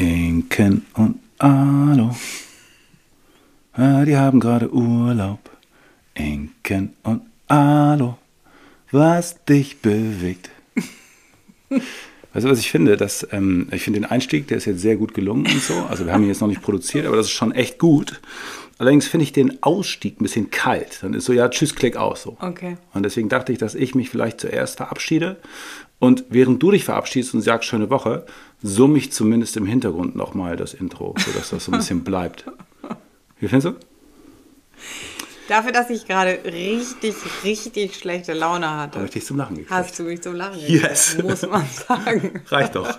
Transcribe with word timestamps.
Inken 0.00 0.86
und 0.94 1.20
Alo. 1.36 2.16
Ah, 3.74 4.02
die 4.06 4.16
haben 4.16 4.40
gerade 4.40 4.72
Urlaub. 4.72 5.50
Inken 6.14 6.94
und 7.02 7.20
Alo. 7.48 8.16
Was 8.90 9.44
dich 9.44 9.82
bewegt. 9.82 10.48
Weißt 12.32 12.46
du, 12.46 12.50
was 12.50 12.60
ich 12.60 12.70
finde? 12.70 12.96
Dass, 12.96 13.26
ähm, 13.30 13.68
ich 13.72 13.82
finde 13.82 14.00
den 14.00 14.10
Einstieg, 14.10 14.48
der 14.48 14.56
ist 14.56 14.64
jetzt 14.64 14.80
sehr 14.80 14.96
gut 14.96 15.12
gelungen 15.12 15.44
und 15.44 15.60
so. 15.60 15.74
Also 15.90 16.06
wir 16.06 16.14
haben 16.14 16.22
ihn 16.22 16.28
jetzt 16.28 16.40
noch 16.40 16.48
nicht 16.48 16.62
produziert, 16.62 17.04
aber 17.04 17.16
das 17.16 17.26
ist 17.26 17.32
schon 17.32 17.52
echt 17.52 17.78
gut. 17.78 18.22
Allerdings 18.80 19.06
finde 19.06 19.24
ich 19.24 19.32
den 19.34 19.62
Ausstieg 19.62 20.18
ein 20.18 20.22
bisschen 20.24 20.50
kalt. 20.50 21.00
Dann 21.02 21.12
ist 21.12 21.26
so, 21.26 21.34
ja, 21.34 21.50
tschüss, 21.50 21.74
klick 21.74 21.98
aus. 21.98 22.22
So. 22.22 22.38
Okay. 22.40 22.78
Und 22.94 23.02
deswegen 23.02 23.28
dachte 23.28 23.52
ich, 23.52 23.58
dass 23.58 23.74
ich 23.74 23.94
mich 23.94 24.08
vielleicht 24.08 24.40
zuerst 24.40 24.78
verabschiede. 24.78 25.36
Und 25.98 26.24
während 26.30 26.62
du 26.62 26.70
dich 26.70 26.84
verabschiedest 26.86 27.34
und 27.34 27.42
sagst, 27.42 27.68
schöne 27.68 27.90
Woche, 27.90 28.24
summe 28.62 28.96
ich 28.96 29.12
zumindest 29.12 29.58
im 29.58 29.66
Hintergrund 29.66 30.16
nochmal 30.16 30.56
das 30.56 30.72
Intro, 30.72 31.14
sodass 31.18 31.50
das 31.50 31.66
so 31.66 31.72
ein 31.72 31.76
bisschen 31.78 32.04
bleibt. 32.04 32.46
Wie 33.38 33.48
findest 33.48 33.66
du? 33.76 33.86
Dafür, 35.48 35.72
dass 35.72 35.90
ich 35.90 36.06
gerade 36.06 36.38
richtig, 36.46 37.16
richtig 37.44 37.96
schlechte 37.96 38.32
Laune 38.32 38.70
hatte, 38.78 38.94
Habe 38.96 39.06
ich 39.08 39.12
dich 39.12 39.26
zum 39.26 39.36
Lachen 39.36 39.56
gekriegt. 39.56 39.70
hast 39.72 39.98
du 39.98 40.04
mich 40.04 40.22
zum 40.22 40.36
Lachen 40.36 40.58
Yes. 40.58 41.16
gekriegt, 41.16 41.28
muss 41.28 41.42
man 41.50 41.66
sagen. 41.86 42.40
Reicht 42.46 42.76
doch. 42.76 42.98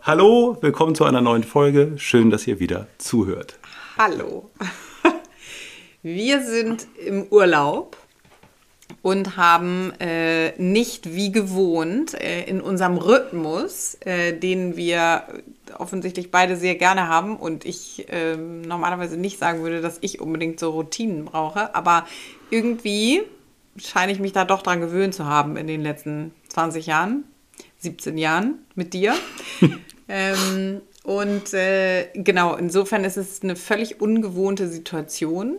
Hallo, 0.00 0.56
willkommen 0.62 0.94
zu 0.94 1.04
einer 1.04 1.20
neuen 1.20 1.42
Folge. 1.44 1.92
Schön, 1.98 2.30
dass 2.30 2.46
ihr 2.46 2.58
wieder 2.58 2.86
zuhört. 2.96 3.58
Hallo. 3.98 4.48
Wir 6.10 6.42
sind 6.42 6.86
im 7.04 7.26
Urlaub 7.28 7.98
und 9.02 9.36
haben 9.36 9.92
äh, 10.00 10.52
nicht 10.56 11.14
wie 11.14 11.30
gewohnt 11.30 12.14
äh, 12.14 12.44
in 12.44 12.62
unserem 12.62 12.96
Rhythmus, 12.96 13.98
äh, 14.06 14.32
den 14.32 14.74
wir 14.78 15.24
offensichtlich 15.76 16.30
beide 16.30 16.56
sehr 16.56 16.76
gerne 16.76 17.08
haben 17.08 17.36
und 17.36 17.66
ich 17.66 18.06
ähm, 18.08 18.62
normalerweise 18.62 19.18
nicht 19.18 19.38
sagen 19.38 19.60
würde, 19.62 19.82
dass 19.82 19.98
ich 20.00 20.18
unbedingt 20.18 20.58
so 20.58 20.70
Routinen 20.70 21.26
brauche, 21.26 21.74
aber 21.74 22.06
irgendwie 22.48 23.20
scheine 23.76 24.10
ich 24.10 24.18
mich 24.18 24.32
da 24.32 24.46
doch 24.46 24.62
dran 24.62 24.80
gewöhnt 24.80 25.14
zu 25.14 25.26
haben 25.26 25.58
in 25.58 25.66
den 25.66 25.82
letzten 25.82 26.32
20 26.48 26.86
Jahren, 26.86 27.24
17 27.80 28.16
Jahren 28.16 28.60
mit 28.74 28.94
dir. 28.94 29.14
ähm, 30.08 30.80
und 31.02 31.52
äh, 31.52 32.08
genau, 32.14 32.56
insofern 32.56 33.04
ist 33.04 33.18
es 33.18 33.42
eine 33.42 33.56
völlig 33.56 34.00
ungewohnte 34.00 34.68
Situation, 34.68 35.58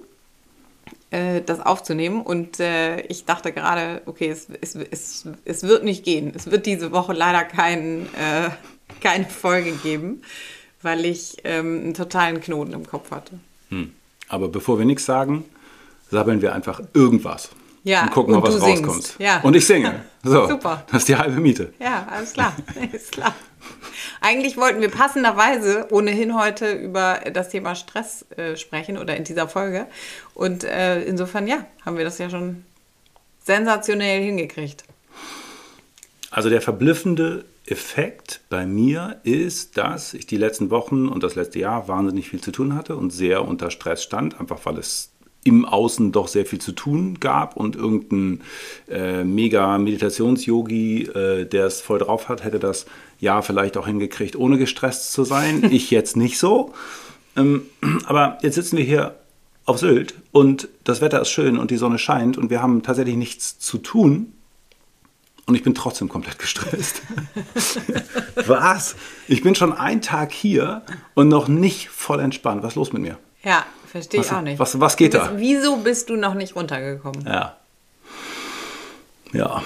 äh, 1.12 1.42
das 1.42 1.60
aufzunehmen. 1.60 2.22
Und 2.22 2.60
äh, 2.60 3.02
ich 3.02 3.26
dachte 3.26 3.52
gerade, 3.52 4.02
okay, 4.06 4.30
es, 4.30 4.48
es, 4.62 4.76
es, 4.76 5.28
es 5.46 5.64
wird 5.64 5.84
nicht 5.84 6.04
gehen. 6.04 6.32
Es 6.36 6.52
wird 6.52 6.66
diese 6.66 6.92
Woche 6.92 7.14
leider 7.14 7.44
kein, 7.44 8.08
äh, 8.16 8.50
keine 9.02 9.26
Folge 9.26 9.72
geben, 9.72 10.22
weil 10.82 11.06
ich 11.06 11.38
ähm, 11.44 11.82
einen 11.84 11.94
totalen 11.94 12.42
Knoten 12.42 12.74
im 12.74 12.86
Kopf 12.86 13.12
hatte. 13.12 13.40
Hm. 13.70 13.94
Aber 14.28 14.48
bevor 14.48 14.78
wir 14.78 14.86
nichts 14.86 15.06
sagen, 15.06 15.46
sabbeln 16.12 16.42
wir 16.42 16.54
einfach 16.54 16.82
irgendwas. 16.94 17.50
Ja, 17.84 18.04
und 18.04 18.12
gucken 18.12 18.36
und 18.36 18.44
was 18.44 18.56
du 18.56 18.62
singst. 18.62 18.84
rauskommt. 18.84 19.16
Ja. 19.20 19.42
Und 19.42 19.56
ich 19.56 19.66
singe. 19.66 20.06
So, 20.22 20.50
Super. 20.50 20.84
Das 20.92 21.04
ist 21.04 21.08
die 21.08 21.16
halbe 21.16 21.40
Miete. 21.40 21.72
Ja, 21.80 22.06
alles 22.12 22.34
klar. 22.34 22.54
ist 22.92 23.14
klar. 23.14 23.34
Eigentlich 24.20 24.58
wollten 24.58 24.82
wir 24.82 24.90
passenderweise 24.90 25.88
ohnehin 25.92 26.38
heute 26.38 26.74
über 26.74 27.22
das 27.34 27.48
Thema 27.48 27.74
Stress 27.74 28.26
äh, 28.36 28.58
sprechen 28.58 28.98
oder 28.98 29.16
in 29.16 29.24
dieser 29.24 29.48
Folge. 29.48 29.88
Und 30.34 30.66
äh, 30.66 31.02
insofern, 31.04 31.48
ja, 31.48 31.66
haben 31.86 31.98
wir 31.98 32.04
das 32.04 32.18
ja 32.18 32.30
schon 32.30 32.66
sensationell 33.46 34.22
hingekriegt. 34.22 34.84
Also 36.32 36.50
der 36.50 36.62
verblüffende 36.62 37.46
Effekt 37.66 38.42
bei 38.50 38.66
mir 38.66 39.20
ist, 39.24 39.78
dass 39.78 40.14
ich 40.14 40.28
die 40.28 40.38
letzten 40.38 40.70
Wochen 40.70 41.08
und 41.08 41.24
das 41.24 41.36
letzte 41.36 41.60
Jahr 41.60 41.88
wahnsinnig 41.88 42.30
viel 42.30 42.42
zu 42.42 42.52
tun 42.52 42.76
hatte 42.76 42.96
und 42.96 43.12
sehr 43.12 43.48
unter 43.48 43.72
Stress 43.72 44.04
stand, 44.04 44.40
einfach 44.40 44.60
weil 44.66 44.78
es 44.78 45.12
im 45.44 45.66
Außen 45.66 46.12
doch 46.12 46.28
sehr 46.28 46.46
viel 46.46 46.60
zu 46.60 46.74
tun 46.74 47.20
gab 47.20 47.56
und 47.56 47.76
irgendein 47.76 48.42
äh, 48.90 49.24
mega 49.24 49.78
Meditations-Yogi, 49.78 51.04
äh, 51.04 51.46
der 51.46 51.66
es 51.66 51.82
voll 51.82 52.00
drauf 52.00 52.28
hat, 52.28 52.44
hätte 52.44 52.60
das 52.60 52.86
Jahr 53.20 53.42
vielleicht 53.42 53.78
auch 53.78 53.88
hingekriegt, 53.88 54.36
ohne 54.36 54.58
gestresst 54.58 55.12
zu 55.14 55.24
sein. 55.24 55.64
Ich 55.72 55.92
jetzt 55.92 56.18
nicht 56.18 56.40
so. 56.40 56.74
Ähm, 57.38 57.62
aber 58.06 58.38
jetzt 58.42 58.56
sitzen 58.56 58.78
wir 58.78 58.84
hier 58.84 59.16
auf 59.66 59.78
Sylt 59.78 60.16
und 60.32 60.68
das 60.84 61.00
Wetter 61.00 61.22
ist 61.22 61.30
schön 61.30 61.58
und 61.58 61.72
die 61.72 61.78
Sonne 61.78 62.00
scheint 62.00 62.38
und 62.38 62.50
wir 62.50 62.62
haben 62.62 62.82
tatsächlich 62.82 63.16
nichts 63.16 63.60
zu 63.60 63.78
tun. 63.78 64.34
Und 65.46 65.56
ich 65.56 65.64
bin 65.64 65.74
trotzdem 65.74 66.10
komplett 66.10 66.38
gestresst. 66.38 67.02
Was? 68.48 68.96
Ich 69.28 69.42
bin 69.42 69.56
schon 69.56 69.74
einen 69.74 70.02
Tag 70.02 70.32
hier 70.32 70.84
und 71.16 71.28
noch 71.28 71.48
nicht 71.48 71.90
voll 71.90 72.20
entspannt. 72.20 72.62
Was 72.62 72.74
ist 72.74 72.76
los 72.76 72.94
mit 72.94 73.02
mir? 73.02 73.18
Ja, 73.44 73.66
verstehe 73.92 74.22
ich 74.22 74.32
auch 74.32 74.42
nicht. 74.42 74.60
was- 74.60 74.80
was 74.80 74.96
geht 74.98 75.12
bist, 75.12 75.24
da? 75.24 75.34
Wieso 75.38 75.78
bist 75.78 76.10
du 76.10 76.16
noch 76.16 76.34
nicht 76.34 76.56
runtergekommen? 76.56 77.26
Ja. 77.26 77.58
Ja. 79.34 79.62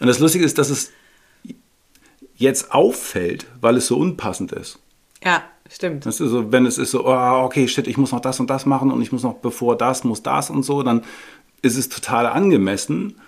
Und 0.00 0.06
das 0.06 0.18
Lustige 0.18 0.44
ist, 0.44 0.58
dass 0.58 0.70
es 0.70 0.90
jetzt 2.36 2.72
auffällt, 2.72 3.46
weil 3.60 3.76
es 3.76 3.86
so 3.86 3.98
unpassend 3.98 4.52
ist. 4.52 4.78
Ja, 5.22 5.42
stimmt. 5.70 6.06
Das 6.06 6.20
ist 6.20 6.30
so, 6.30 6.50
wenn 6.52 6.64
es 6.64 6.78
ist 6.78 6.92
so, 6.92 7.06
oh, 7.06 7.42
okay, 7.44 7.68
shit, 7.68 7.86
ich 7.86 7.98
muss 7.98 8.12
noch 8.12 8.20
das 8.20 8.40
und 8.40 8.48
das 8.48 8.64
machen 8.64 8.90
und 8.90 9.02
ich 9.02 9.12
muss 9.12 9.22
noch 9.22 9.34
bevor 9.34 9.76
das, 9.76 10.04
muss 10.04 10.22
das 10.22 10.48
und 10.48 10.62
so, 10.62 10.82
dann 10.82 11.04
ist 11.60 11.76
es 11.76 11.90
total 11.90 12.26
angemessen, 12.26 13.20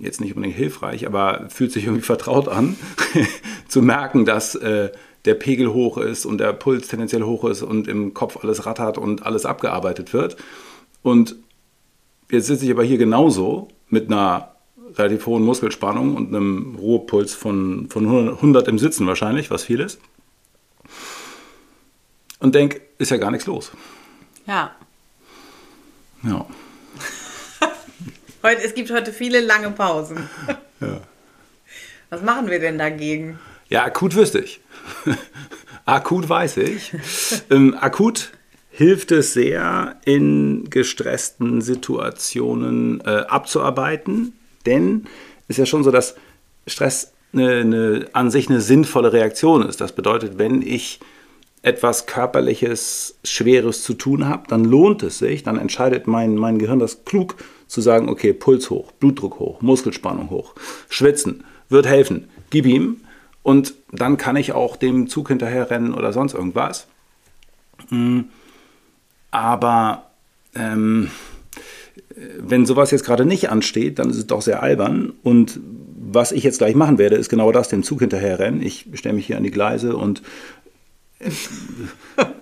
jetzt 0.00 0.20
nicht 0.20 0.34
unbedingt 0.34 0.56
hilfreich, 0.56 1.06
aber 1.06 1.46
fühlt 1.48 1.70
sich 1.70 1.84
irgendwie 1.84 2.02
vertraut 2.02 2.48
an, 2.48 2.76
zu 3.68 3.80
merken, 3.80 4.24
dass 4.24 4.56
äh, 4.56 4.90
der 5.26 5.34
Pegel 5.34 5.72
hoch 5.72 5.98
ist 5.98 6.24
und 6.24 6.38
der 6.38 6.52
Puls 6.52 6.88
tendenziell 6.88 7.22
hoch 7.22 7.44
ist 7.44 7.62
und 7.62 7.88
im 7.88 8.14
Kopf 8.14 8.42
alles 8.42 8.64
rattert 8.64 8.96
und 8.96 9.26
alles 9.26 9.44
abgearbeitet 9.44 10.12
wird. 10.12 10.36
Und 11.02 11.36
jetzt 12.30 12.46
sitze 12.46 12.64
ich 12.64 12.70
aber 12.70 12.84
hier 12.84 12.98
genauso 12.98 13.68
mit 13.88 14.06
einer 14.06 14.56
relativ 14.94 15.26
hohen 15.26 15.44
Muskelspannung 15.44 16.16
und 16.16 16.28
einem 16.28 16.76
Ruhepuls 16.76 17.34
von, 17.34 17.88
von 17.90 18.06
100 18.06 18.68
im 18.68 18.78
Sitzen 18.78 19.06
wahrscheinlich, 19.06 19.50
was 19.50 19.64
viel 19.64 19.80
ist. 19.80 20.00
Und 22.38 22.54
denke, 22.54 22.80
ist 22.98 23.10
ja 23.10 23.16
gar 23.16 23.30
nichts 23.30 23.46
los. 23.46 23.72
Ja. 24.46 24.74
Ja. 26.22 26.46
Heute, 28.42 28.62
es 28.62 28.74
gibt 28.74 28.90
heute 28.92 29.12
viele 29.12 29.40
lange 29.40 29.70
Pausen. 29.72 30.28
Ja. 30.80 31.00
Was 32.10 32.22
machen 32.22 32.48
wir 32.48 32.60
denn 32.60 32.78
dagegen? 32.78 33.38
Ja, 33.68 33.84
akut 33.84 34.14
wüsste 34.14 34.40
ich. 34.40 34.60
akut 35.84 36.28
weiß 36.28 36.58
ich. 36.58 36.92
ähm, 37.50 37.76
akut 37.78 38.32
hilft 38.70 39.10
es 39.10 39.32
sehr, 39.32 39.96
in 40.04 40.68
gestressten 40.68 41.62
Situationen 41.62 43.00
äh, 43.00 43.24
abzuarbeiten, 43.28 44.34
denn 44.66 45.06
ist 45.48 45.58
ja 45.58 45.66
schon 45.66 45.82
so, 45.82 45.90
dass 45.90 46.14
Stress 46.66 47.12
eine, 47.32 47.50
eine, 47.60 48.06
an 48.12 48.30
sich 48.30 48.50
eine 48.50 48.60
sinnvolle 48.60 49.12
Reaktion 49.12 49.66
ist. 49.66 49.80
Das 49.80 49.92
bedeutet, 49.92 50.38
wenn 50.38 50.62
ich 50.62 51.00
etwas 51.62 52.06
körperliches, 52.06 53.18
schweres 53.24 53.82
zu 53.82 53.94
tun 53.94 54.28
habe, 54.28 54.44
dann 54.48 54.64
lohnt 54.64 55.02
es 55.02 55.18
sich, 55.18 55.42
dann 55.42 55.58
entscheidet 55.58 56.06
mein, 56.06 56.36
mein 56.36 56.58
Gehirn 56.58 56.78
das 56.78 57.04
klug 57.04 57.36
zu 57.66 57.80
sagen, 57.80 58.08
okay, 58.08 58.32
Puls 58.32 58.70
hoch, 58.70 58.92
Blutdruck 58.92 59.38
hoch, 59.40 59.62
Muskelspannung 59.62 60.30
hoch, 60.30 60.54
schwitzen, 60.88 61.44
wird 61.68 61.86
helfen, 61.86 62.28
gib 62.50 62.66
ihm 62.66 63.00
und 63.46 63.74
dann 63.92 64.16
kann 64.16 64.34
ich 64.34 64.54
auch 64.54 64.74
dem 64.74 65.06
Zug 65.06 65.28
hinterher 65.28 65.70
rennen 65.70 65.94
oder 65.94 66.12
sonst 66.12 66.34
irgendwas. 66.34 66.88
Mm, 67.90 68.22
Aber 69.30 70.10
ähm, 70.56 71.12
wenn 72.40 72.66
sowas 72.66 72.90
jetzt 72.90 73.04
gerade 73.04 73.24
nicht 73.24 73.48
ansteht, 73.48 74.00
dann 74.00 74.10
ist 74.10 74.16
es 74.16 74.26
doch 74.26 74.42
sehr 74.42 74.64
albern. 74.64 75.12
Und 75.22 75.60
was 75.96 76.32
ich 76.32 76.42
jetzt 76.42 76.58
gleich 76.58 76.74
machen 76.74 76.98
werde, 76.98 77.14
ist 77.14 77.28
genau 77.28 77.52
das, 77.52 77.68
dem 77.68 77.84
Zug 77.84 78.00
hinterher 78.00 78.40
rennen. 78.40 78.60
Ich 78.62 78.88
stelle 78.94 79.14
mich 79.14 79.26
hier 79.26 79.36
an 79.36 79.44
die 79.44 79.52
Gleise 79.52 79.96
und 79.96 80.22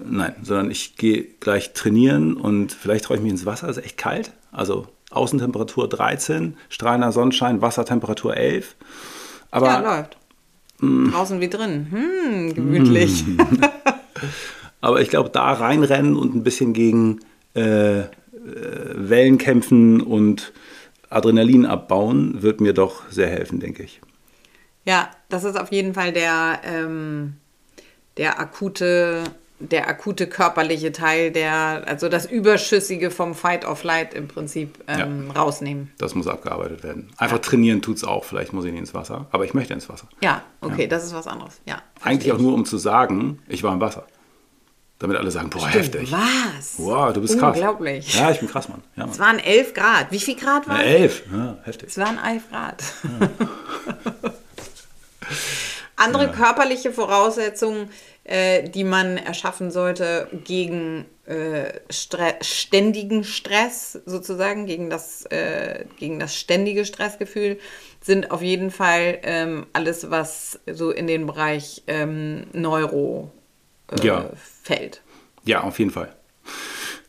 nein, 0.06 0.34
sondern 0.42 0.70
ich 0.70 0.96
gehe 0.96 1.24
gleich 1.38 1.74
trainieren 1.74 2.34
und 2.34 2.72
vielleicht 2.72 3.04
traue 3.04 3.18
ich 3.18 3.22
mich 3.22 3.32
ins 3.32 3.44
Wasser, 3.44 3.68
es 3.68 3.76
ist 3.76 3.84
echt 3.84 3.98
kalt. 3.98 4.32
Also 4.52 4.86
Außentemperatur 5.10 5.86
13, 5.86 6.56
strahlender 6.70 7.12
Sonnenschein, 7.12 7.60
Wassertemperatur 7.60 8.38
11. 8.38 8.74
Aber 9.50 9.66
ja, 9.66 9.80
läuft. 9.80 10.16
Draußen 11.12 11.40
wie 11.40 11.48
drin. 11.48 11.86
Hm, 11.90 12.54
gemütlich. 12.54 13.24
Aber 14.80 15.00
ich 15.00 15.08
glaube, 15.08 15.30
da 15.30 15.52
reinrennen 15.52 16.16
und 16.16 16.34
ein 16.34 16.42
bisschen 16.42 16.72
gegen 16.72 17.20
äh, 17.54 18.00
äh, 18.00 18.06
Wellen 18.94 19.38
kämpfen 19.38 20.00
und 20.00 20.52
Adrenalin 21.08 21.64
abbauen, 21.64 22.42
wird 22.42 22.60
mir 22.60 22.72
doch 22.72 23.08
sehr 23.10 23.28
helfen, 23.28 23.60
denke 23.60 23.82
ich. 23.82 24.00
Ja, 24.84 25.10
das 25.28 25.44
ist 25.44 25.58
auf 25.58 25.72
jeden 25.72 25.94
Fall 25.94 26.12
der, 26.12 26.60
ähm, 26.64 27.34
der 28.16 28.38
akute 28.38 29.24
der 29.60 29.88
akute 29.88 30.26
körperliche 30.26 30.90
Teil, 30.92 31.30
der, 31.30 31.84
also 31.86 32.08
das 32.08 32.26
Überschüssige 32.26 33.10
vom 33.10 33.34
Fight 33.34 33.64
or 33.64 33.76
Flight 33.76 34.12
im 34.12 34.26
Prinzip 34.28 34.78
ähm, 34.88 35.30
rausnehmen. 35.30 35.92
Das 35.98 36.14
muss 36.14 36.26
abgearbeitet 36.26 36.82
werden. 36.82 37.10
Einfach 37.18 37.38
trainieren 37.38 37.80
tut 37.80 37.96
es 37.98 38.04
auch. 38.04 38.24
Vielleicht 38.24 38.52
muss 38.52 38.64
ich 38.64 38.72
nicht 38.72 38.80
ins 38.80 38.94
Wasser. 38.94 39.26
Aber 39.30 39.44
ich 39.44 39.54
möchte 39.54 39.72
ins 39.72 39.88
Wasser. 39.88 40.08
Ja, 40.22 40.42
okay, 40.60 40.86
das 40.88 41.04
ist 41.04 41.14
was 41.14 41.26
anderes. 41.26 41.60
Ja, 41.66 41.82
Eigentlich 42.02 42.32
auch 42.32 42.38
nur, 42.38 42.52
um 42.52 42.64
zu 42.64 42.78
sagen, 42.78 43.40
ich 43.48 43.62
war 43.62 43.72
im 43.72 43.80
Wasser. 43.80 44.06
Damit 44.98 45.16
alle 45.16 45.30
sagen, 45.30 45.50
boah, 45.50 45.66
heftig. 45.68 46.10
Was? 46.12 46.74
Wow, 46.78 47.12
du 47.12 47.20
bist 47.20 47.38
krass. 47.38 47.56
Unglaublich. 47.56 48.14
Ja, 48.14 48.30
ich 48.30 48.38
bin 48.40 48.48
krass, 48.48 48.68
Mann. 48.68 48.82
Ja, 48.96 49.04
Es 49.04 49.18
Mann. 49.18 49.28
waren 49.28 49.38
11 49.38 49.74
Grad. 49.74 50.10
Wie 50.10 50.20
viel 50.20 50.36
Grad 50.36 50.68
waren 50.68 50.80
Ja, 50.80 50.82
es? 50.86 51.00
elf. 51.00 51.22
Ja, 51.32 51.58
heftig. 51.64 51.88
Es 51.90 51.98
waren 51.98 52.18
11 52.18 52.48
Grad. 52.50 52.82
Andere 55.96 56.30
körperliche 56.32 56.92
Voraussetzungen, 56.92 57.88
äh, 58.24 58.68
die 58.68 58.84
man 58.84 59.16
erschaffen 59.16 59.70
sollte 59.70 60.28
gegen 60.44 61.04
äh, 61.26 61.72
Stre 61.90 62.34
ständigen 62.42 63.24
Stress, 63.24 63.98
sozusagen, 64.06 64.66
gegen 64.66 64.90
das, 64.90 65.24
äh, 65.26 65.84
gegen 65.98 66.18
das 66.18 66.34
ständige 66.34 66.84
Stressgefühl, 66.84 67.58
sind 68.02 68.30
auf 68.30 68.42
jeden 68.42 68.70
Fall 68.70 69.18
ähm, 69.22 69.66
alles, 69.72 70.10
was 70.10 70.58
so 70.70 70.90
in 70.90 71.06
den 71.06 71.26
Bereich 71.26 71.82
ähm, 71.86 72.44
Neuro 72.52 73.30
äh, 73.90 74.06
Ja. 74.06 74.30
fällt. 74.62 75.02
Ja, 75.44 75.62
auf 75.62 75.78
jeden 75.78 75.90
Fall. 75.90 76.14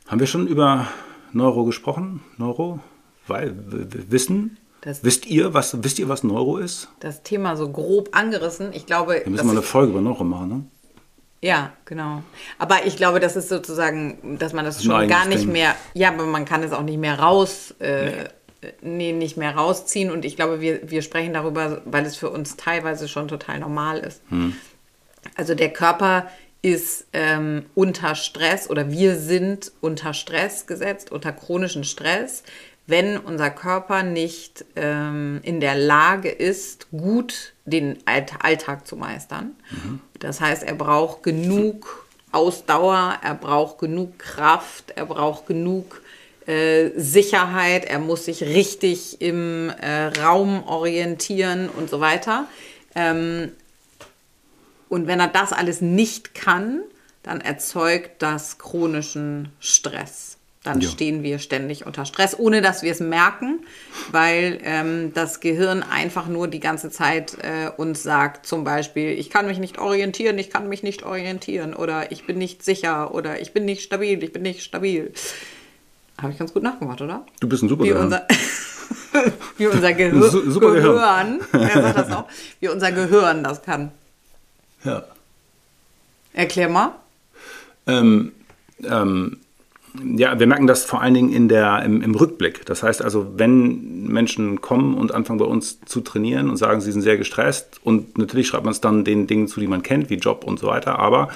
Haben 0.07 0.19
wir 0.19 0.27
schon 0.27 0.47
über 0.47 0.87
Neuro 1.33 1.65
gesprochen? 1.65 2.21
Neuro? 2.37 2.79
Weil, 3.27 3.55
Wissen? 4.09 4.57
Das- 4.81 5.03
wisst 5.03 5.25
ihr, 5.25 5.53
was, 5.53 5.83
wisst 5.83 5.97
ihr, 5.99 6.07
was 6.09 6.23
Neuro 6.23 6.57
ist? 6.57 6.89
Das 6.99 7.23
Thema 7.23 7.55
so 7.57 7.69
grob 7.71 8.09
angerissen. 8.15 8.71
Ich 8.71 8.85
glaube, 8.85 9.21
Wir 9.23 9.31
müssen 9.31 9.47
mal 9.47 9.53
eine 9.53 9.61
Folge 9.63 9.91
über 9.93 10.01
Neuro 10.01 10.23
machen, 10.23 10.47
ne? 10.47 10.63
Ja, 11.41 11.73
genau. 11.85 12.23
Aber 12.57 12.85
ich 12.85 12.97
glaube, 12.97 13.19
das 13.19 13.35
ist 13.35 13.49
sozusagen, 13.49 14.37
dass 14.39 14.53
man 14.53 14.65
das 14.65 14.83
schon 14.83 15.07
gar 15.07 15.27
nicht 15.27 15.45
mehr, 15.45 15.75
ja, 15.93 16.09
aber 16.09 16.25
man 16.25 16.45
kann 16.45 16.63
es 16.63 16.71
auch 16.71 16.81
nicht 16.81 16.97
mehr 16.97 17.19
raus, 17.19 17.75
äh, 17.79 18.25
nee. 18.81 19.11
nicht 19.11 19.37
mehr 19.37 19.55
rausziehen. 19.55 20.11
Und 20.11 20.25
ich 20.25 20.35
glaube, 20.35 20.59
wir, 20.61 20.89
wir 20.89 21.01
sprechen 21.01 21.33
darüber, 21.33 21.81
weil 21.85 22.05
es 22.05 22.15
für 22.15 22.29
uns 22.29 22.57
teilweise 22.57 23.07
schon 23.07 23.27
total 23.27 23.59
normal 23.59 23.99
ist. 23.99 24.21
Hm. 24.29 24.55
Also 25.35 25.55
der 25.55 25.71
Körper 25.71 26.27
ist 26.61 27.05
ähm, 27.13 27.65
unter 27.75 28.15
Stress 28.15 28.69
oder 28.69 28.89
wir 28.89 29.15
sind 29.17 29.71
unter 29.81 30.15
Stress 30.15 30.65
gesetzt, 30.65 31.11
unter 31.11 31.31
chronischen 31.31 31.83
Stress, 31.83 32.43
wenn 32.87 33.17
unser 33.17 33.49
Körper 33.49 34.03
nicht 34.03 34.65
ähm, 34.75 35.39
in 35.43 35.59
der 35.59 35.75
Lage 35.75 36.29
ist, 36.29 36.87
gut 36.91 37.53
den 37.65 37.97
Alltag 38.05 38.87
zu 38.87 38.95
meistern. 38.95 39.55
Das 40.19 40.39
heißt, 40.39 40.63
er 40.63 40.75
braucht 40.75 41.23
genug 41.23 42.05
Ausdauer, 42.31 43.17
er 43.23 43.33
braucht 43.33 43.79
genug 43.79 44.19
Kraft, 44.19 44.91
er 44.95 45.05
braucht 45.05 45.47
genug 45.47 46.01
äh, 46.45 46.89
Sicherheit, 46.95 47.85
er 47.85 47.99
muss 47.99 48.25
sich 48.25 48.43
richtig 48.43 49.21
im 49.21 49.69
äh, 49.69 50.07
Raum 50.21 50.63
orientieren 50.67 51.69
und 51.69 51.89
so 51.89 52.01
weiter. 52.01 52.45
Ähm, 52.93 53.51
und 54.89 55.07
wenn 55.07 55.19
er 55.19 55.27
das 55.27 55.53
alles 55.53 55.81
nicht 55.81 56.35
kann, 56.35 56.81
dann 57.23 57.41
erzeugt 57.41 58.21
das 58.21 58.59
chronischen 58.59 59.51
Stress. 59.59 60.34
Dann 60.65 60.81
Ja. 60.81 60.89
stehen 60.89 61.21
wir 61.23 61.39
ständig 61.39 61.85
unter 61.85 62.05
Stress, 62.05 62.37
ohne 62.37 62.61
dass 62.61 62.81
wir 62.81 62.91
es 62.91 62.99
merken, 62.99 63.59
weil 64.11 64.59
ähm, 64.63 65.13
das 65.13 65.39
Gehirn 65.39 65.83
einfach 65.83 66.27
nur 66.27 66.47
die 66.47 66.59
ganze 66.59 66.89
Zeit 66.89 67.37
äh, 67.43 67.69
uns 67.77 68.01
sagt, 68.03 68.47
zum 68.47 68.63
Beispiel, 68.63 69.11
ich 69.11 69.29
kann 69.29 69.45
mich 69.45 69.59
nicht 69.59 69.77
orientieren, 69.77 70.37
ich 70.39 70.49
kann 70.49 70.67
mich 70.67 70.81
nicht 70.81 71.03
orientieren 71.03 71.75
oder 71.75 72.11
ich 72.11 72.25
bin 72.25 72.39
nicht 72.39 72.65
sicher 72.65 73.13
oder 73.13 73.39
ich 73.39 73.53
bin 73.53 73.63
nicht 73.65 73.83
stabil, 73.83 74.21
ich 74.23 74.33
bin 74.33 74.41
nicht 74.41 74.63
stabil. 74.63 75.13
Habe 76.19 76.31
ich 76.33 76.39
ganz 76.39 76.51
gut 76.51 76.63
nachgemacht, 76.63 76.99
oder? 77.01 77.25
Du 77.39 77.47
bist 77.47 77.61
ein 77.61 77.69
super 77.69 77.83
Wie 77.83 77.91
unser, 77.93 78.25
wie 79.57 79.67
unser 79.67 79.93
Gehir 79.93 80.23
Su- 80.23 80.49
super 80.49 80.73
Gehirn, 80.73 81.41
wer 81.51 81.81
sagt 81.81 81.97
das 81.99 82.09
noch? 82.09 82.27
Wie 82.59 82.69
unser 82.69 82.91
Gehirn 82.91 83.43
das 83.43 83.61
kann. 83.61 83.91
Ja. 84.83 85.03
Erklär 86.33 86.69
mal. 86.69 86.95
Ähm, 87.85 88.31
ähm, 88.83 89.41
ja, 90.15 90.39
wir 90.39 90.47
merken 90.47 90.67
das 90.67 90.85
vor 90.85 91.01
allen 91.01 91.13
Dingen 91.13 91.31
in 91.31 91.47
der, 91.47 91.83
im, 91.83 92.01
im 92.01 92.15
Rückblick. 92.15 92.65
Das 92.65 92.83
heißt 92.83 93.01
also, 93.01 93.33
wenn 93.37 94.07
Menschen 94.07 94.61
kommen 94.61 94.95
und 94.95 95.13
anfangen 95.13 95.39
bei 95.39 95.45
uns 95.45 95.79
zu 95.81 96.01
trainieren 96.01 96.49
und 96.49 96.57
sagen, 96.57 96.81
sie 96.81 96.91
sind 96.91 97.01
sehr 97.01 97.17
gestresst 97.17 97.79
und 97.83 98.17
natürlich 98.17 98.47
schreibt 98.47 98.65
man 98.65 98.71
es 98.71 98.81
dann 98.81 99.03
den 99.03 99.27
Dingen 99.27 99.47
zu, 99.47 99.59
die 99.59 99.67
man 99.67 99.83
kennt, 99.83 100.09
wie 100.09 100.15
Job 100.15 100.43
und 100.45 100.59
so 100.59 100.67
weiter, 100.67 100.99
aber 100.99 101.29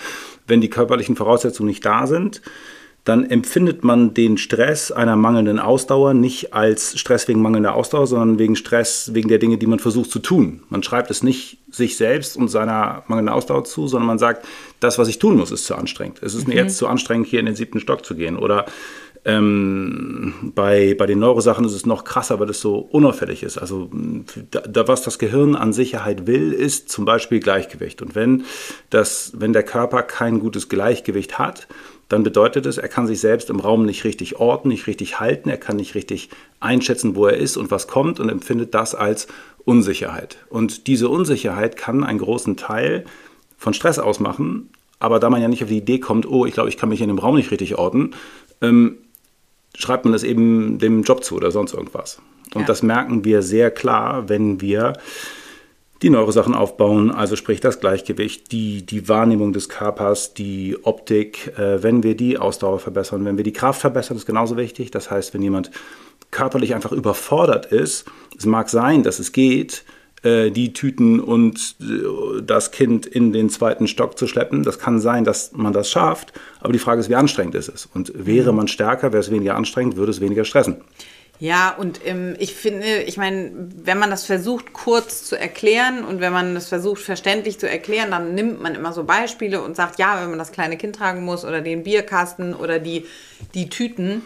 wenn 0.47 0.61
die 0.61 0.69
körperlichen 0.69 1.15
Voraussetzungen 1.15 1.69
nicht 1.69 1.85
da 1.85 2.07
sind, 2.07 2.41
dann 3.05 3.29
empfindet 3.29 3.83
man 3.83 4.13
den 4.13 4.37
Stress 4.37 4.91
einer 4.91 5.15
mangelnden 5.15 5.59
Ausdauer 5.59 6.13
nicht 6.13 6.53
als 6.53 6.99
Stress 6.99 7.27
wegen 7.27 7.41
mangelnder 7.41 7.73
Ausdauer, 7.73 8.07
sondern 8.07 8.39
wegen 8.39 8.55
Stress 8.55 9.11
wegen 9.13 9.29
der 9.29 9.39
Dinge, 9.39 9.57
die 9.57 9.67
man 9.67 9.79
versucht 9.79 10.11
zu 10.11 10.19
tun. 10.19 10.63
Man 10.69 10.83
schreibt 10.83 11.09
es 11.09 11.23
nicht 11.23 11.59
sich 11.71 11.97
selbst 11.97 12.35
und 12.35 12.49
seiner 12.49 13.03
mangelnden 13.07 13.33
Ausdauer 13.33 13.63
zu, 13.63 13.87
sondern 13.87 14.07
man 14.07 14.19
sagt, 14.19 14.45
das, 14.79 14.97
was 14.97 15.07
ich 15.07 15.19
tun 15.19 15.37
muss, 15.37 15.51
ist 15.51 15.65
zu 15.65 15.75
anstrengend. 15.75 16.21
Es 16.21 16.35
ist 16.35 16.47
mir 16.47 16.55
jetzt 16.55 16.77
zu 16.77 16.87
anstrengend, 16.87 17.27
hier 17.27 17.39
in 17.39 17.45
den 17.45 17.55
siebten 17.55 17.79
Stock 17.79 18.05
zu 18.05 18.15
gehen. 18.15 18.37
Oder 18.37 18.65
ähm, 19.25 20.51
bei, 20.55 20.95
bei 20.97 21.05
den 21.05 21.19
Neurosachen 21.19 21.65
ist 21.65 21.73
es 21.73 21.85
noch 21.85 22.03
krasser, 22.03 22.39
weil 22.39 22.49
es 22.49 22.61
so 22.61 22.77
unauffällig 22.77 23.43
ist. 23.43 23.57
Also 23.57 23.89
da, 24.51 24.61
da, 24.61 24.87
was 24.87 25.01
das 25.01 25.19
Gehirn 25.19 25.55
an 25.55 25.73
Sicherheit 25.73 26.25
will, 26.27 26.53
ist 26.53 26.89
zum 26.89 27.05
Beispiel 27.05 27.39
Gleichgewicht. 27.39 28.01
Und 28.01 28.15
wenn, 28.15 28.45
das, 28.89 29.33
wenn 29.35 29.53
der 29.53 29.63
Körper 29.63 30.03
kein 30.03 30.39
gutes 30.39 30.69
Gleichgewicht 30.69 31.37
hat, 31.37 31.67
dann 32.09 32.23
bedeutet 32.23 32.65
es, 32.65 32.77
er 32.77 32.87
kann 32.87 33.07
sich 33.07 33.19
selbst 33.19 33.49
im 33.49 33.59
Raum 33.59 33.85
nicht 33.85 34.03
richtig 34.03 34.39
orten, 34.39 34.69
nicht 34.69 34.87
richtig 34.87 35.19
halten, 35.19 35.49
er 35.49 35.57
kann 35.57 35.77
nicht 35.77 35.95
richtig 35.95 36.29
einschätzen, 36.59 37.15
wo 37.15 37.27
er 37.27 37.37
ist 37.37 37.55
und 37.55 37.71
was 37.71 37.87
kommt 37.87 38.19
und 38.19 38.29
empfindet 38.29 38.73
das 38.73 38.95
als 38.95 39.27
Unsicherheit. 39.63 40.37
Und 40.49 40.87
diese 40.87 41.07
Unsicherheit 41.07 41.77
kann 41.77 42.03
einen 42.03 42.19
großen 42.19 42.57
Teil 42.57 43.05
von 43.57 43.73
Stress 43.73 43.99
ausmachen, 43.99 44.69
aber 44.97 45.19
da 45.19 45.29
man 45.29 45.41
ja 45.41 45.47
nicht 45.47 45.63
auf 45.63 45.69
die 45.69 45.77
Idee 45.77 45.99
kommt, 45.99 46.27
oh, 46.27 46.45
ich 46.45 46.53
glaube, 46.53 46.69
ich 46.69 46.77
kann 46.77 46.89
mich 46.89 47.01
in 47.01 47.07
dem 47.07 47.19
Raum 47.19 47.35
nicht 47.35 47.51
richtig 47.51 47.77
orten, 47.77 48.11
ähm, 48.61 48.97
schreibt 49.75 50.03
man 50.05 50.11
das 50.11 50.23
eben 50.23 50.79
dem 50.79 51.03
Job 51.03 51.23
zu 51.23 51.35
oder 51.35 51.51
sonst 51.51 51.73
irgendwas. 51.73 52.19
Und 52.55 52.61
Ja. 52.61 52.67
das 52.67 52.81
merken 52.81 53.23
wir 53.23 53.43
sehr 53.43 53.69
klar, 53.69 54.27
wenn 54.27 54.59
wir 54.61 54.93
die 56.01 56.09
Neurosachen 56.09 56.55
aufbauen, 56.55 57.11
also 57.11 57.35
sprich 57.35 57.59
das 57.59 57.79
Gleichgewicht, 57.79 58.51
die, 58.51 58.85
die 58.85 59.09
Wahrnehmung 59.09 59.51
des 59.51 59.67
Körpers, 59.67 60.33
die 60.33 60.77
Optik, 60.83 61.57
äh, 61.57 61.83
wenn 61.83 62.03
wir 62.03 62.15
die 62.15 62.37
Ausdauer 62.37 62.79
verbessern, 62.79 63.25
wenn 63.25 63.37
wir 63.37 63.43
die 63.43 63.53
Kraft 63.53 63.81
verbessern, 63.81 64.15
ist 64.15 64.25
genauso 64.25 64.55
wichtig. 64.55 64.91
Das 64.91 65.11
heißt, 65.11 65.33
wenn 65.33 65.41
jemand 65.41 65.71
körperlich 66.31 66.73
einfach 66.73 66.91
überfordert 66.91 67.65
ist, 67.65 68.05
es 68.37 68.45
mag 68.45 68.69
sein, 68.69 69.03
dass 69.03 69.19
es 69.19 69.31
geht, 69.33 69.83
äh, 70.23 70.51
die 70.51 70.73
Tüten 70.73 71.19
und 71.19 71.75
äh, 71.81 72.41
das 72.41 72.71
Kind 72.71 73.05
in 73.05 73.33
den 73.33 73.49
zweiten 73.49 73.87
Stock 73.87 74.17
zu 74.17 74.27
schleppen. 74.27 74.63
Das 74.63 74.79
kann 74.79 74.99
sein, 74.99 75.23
dass 75.23 75.51
man 75.53 75.73
das 75.73 75.89
schafft, 75.89 76.33
aber 76.59 76.73
die 76.73 76.79
Frage 76.79 77.01
ist, 77.01 77.09
wie 77.09 77.15
anstrengend 77.15 77.55
ist 77.55 77.69
es? 77.69 77.89
Und 77.93 78.11
wäre 78.15 78.53
man 78.53 78.67
stärker, 78.67 79.11
wäre 79.11 79.21
es 79.21 79.31
weniger 79.31 79.55
anstrengend, 79.55 79.97
würde 79.97 80.11
es 80.11 80.21
weniger 80.21 80.45
stressen. 80.45 80.81
Ja, 81.41 81.73
und 81.73 82.05
ähm, 82.05 82.35
ich 82.37 82.53
finde, 82.53 83.03
ich 83.03 83.15
meine, 83.15 83.51
wenn 83.55 83.97
man 83.97 84.09
das 84.09 84.25
versucht 84.25 84.73
kurz 84.73 85.23
zu 85.23 85.37
erklären 85.37 86.03
und 86.03 86.19
wenn 86.19 86.33
man 86.33 86.53
das 86.53 86.67
versucht 86.67 87.01
verständlich 87.01 87.57
zu 87.59 87.69
erklären, 87.69 88.11
dann 88.11 88.35
nimmt 88.35 88.61
man 88.61 88.75
immer 88.75 88.91
so 88.91 89.05
Beispiele 89.05 89.61
und 89.61 89.77
sagt, 89.77 89.99
ja, 89.99 90.21
wenn 90.21 90.29
man 90.29 90.39
das 90.39 90.51
kleine 90.51 90.75
Kind 90.75 90.97
tragen 90.97 91.23
muss 91.23 91.45
oder 91.45 91.61
den 91.61 91.83
Bierkasten 91.83 92.53
oder 92.53 92.79
die, 92.79 93.05
die 93.53 93.69
Tüten. 93.69 94.21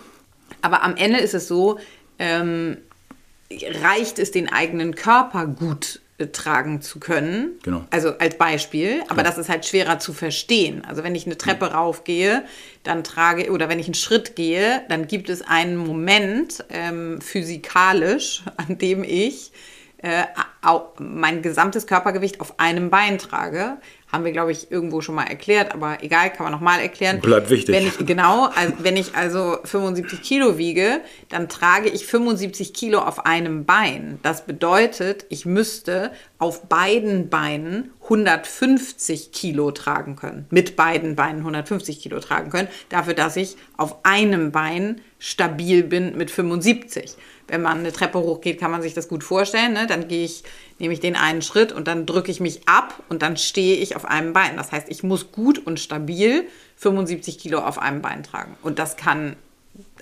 Aber 0.61 0.81
am 0.81 0.95
Ende 0.95 1.19
ist 1.19 1.35
es 1.35 1.47
so, 1.47 1.77
ähm, 2.17 2.77
reicht 3.83 4.17
es 4.17 4.31
den 4.31 4.51
eigenen 4.51 4.95
Körper 4.95 5.45
gut 5.45 5.99
tragen 6.31 6.81
zu 6.81 6.99
können. 6.99 7.59
Genau. 7.63 7.85
Also 7.89 8.17
als 8.17 8.37
Beispiel, 8.37 9.03
aber 9.09 9.23
das 9.23 9.37
ist 9.37 9.49
halt 9.49 9.65
schwerer 9.65 9.99
zu 9.99 10.13
verstehen. 10.13 10.83
Also 10.85 11.03
wenn 11.03 11.15
ich 11.15 11.25
eine 11.25 11.37
Treppe 11.37 11.73
raufgehe, 11.73 12.43
dann 12.83 13.03
trage 13.03 13.51
oder 13.51 13.69
wenn 13.69 13.79
ich 13.79 13.87
einen 13.87 13.93
Schritt 13.93 14.35
gehe, 14.35 14.81
dann 14.89 15.07
gibt 15.07 15.29
es 15.29 15.41
einen 15.41 15.77
Moment 15.77 16.63
ähm, 16.69 17.21
physikalisch, 17.21 18.43
an 18.57 18.77
dem 18.77 19.03
ich 19.03 19.51
äh, 20.03 20.23
mein 20.99 21.41
gesamtes 21.41 21.87
Körpergewicht 21.87 22.41
auf 22.41 22.59
einem 22.59 22.89
Bein 22.89 23.17
trage. 23.17 23.77
Haben 24.13 24.25
wir, 24.25 24.31
glaube 24.31 24.51
ich, 24.51 24.71
irgendwo 24.71 25.01
schon 25.01 25.15
mal 25.15 25.23
erklärt, 25.23 25.73
aber 25.73 26.03
egal, 26.03 26.31
kann 26.31 26.43
man 26.43 26.53
nochmal 26.53 26.79
erklären. 26.81 27.19
Bleibt 27.19 27.49
wichtig. 27.49 27.73
Wenn 27.73 27.87
ich, 27.87 27.97
genau, 28.05 28.45
also 28.55 28.75
wenn 28.77 28.95
ich 28.95 29.15
also 29.15 29.57
75 29.63 30.21
Kilo 30.21 30.59
wiege, 30.59 31.01
dann 31.29 31.49
trage 31.49 31.89
ich 31.89 32.05
75 32.05 32.75
Kilo 32.75 32.99
auf 32.99 33.25
einem 33.25 33.65
Bein. 33.65 34.19
Das 34.21 34.45
bedeutet, 34.45 35.25
ich 35.29 35.47
müsste 35.47 36.11
auf 36.43 36.63
beiden 36.63 37.29
Beinen 37.29 37.91
150 38.03 39.31
Kilo 39.31 39.71
tragen 39.71 40.17
können. 40.17 40.45
Mit 40.49 40.75
beiden 40.75 41.15
Beinen 41.15 41.39
150 41.39 42.01
Kilo 42.01 42.19
tragen 42.19 42.49
können. 42.49 42.67
Dafür, 42.89 43.13
dass 43.13 43.37
ich 43.37 43.55
auf 43.77 44.03
einem 44.03 44.51
Bein 44.51 44.99
stabil 45.19 45.83
bin 45.83 46.17
mit 46.17 46.31
75. 46.31 47.15
Wenn 47.47 47.61
man 47.61 47.79
eine 47.79 47.93
Treppe 47.93 48.19
hochgeht, 48.19 48.59
kann 48.59 48.71
man 48.71 48.81
sich 48.81 48.93
das 48.93 49.07
gut 49.07 49.23
vorstellen. 49.23 49.71
Ne? 49.71 49.87
Dann 49.87 50.09
gehe 50.09 50.25
ich 50.25 50.43
nehme 50.79 50.93
ich 50.93 50.99
den 50.99 51.15
einen 51.15 51.41
Schritt 51.41 51.71
und 51.71 51.87
dann 51.87 52.05
drücke 52.05 52.29
ich 52.29 52.41
mich 52.41 52.67
ab 52.67 53.01
und 53.07 53.21
dann 53.21 53.37
stehe 53.37 53.77
ich 53.77 53.95
auf 53.95 54.03
einem 54.03 54.33
Bein. 54.33 54.57
Das 54.57 54.73
heißt, 54.73 54.89
ich 54.89 55.01
muss 55.01 55.31
gut 55.31 55.59
und 55.59 55.79
stabil 55.79 56.45
75 56.75 57.39
Kilo 57.39 57.59
auf 57.59 57.79
einem 57.79 58.01
Bein 58.01 58.23
tragen. 58.23 58.57
Und 58.63 58.79
das 58.79 58.97
kann, 58.97 59.37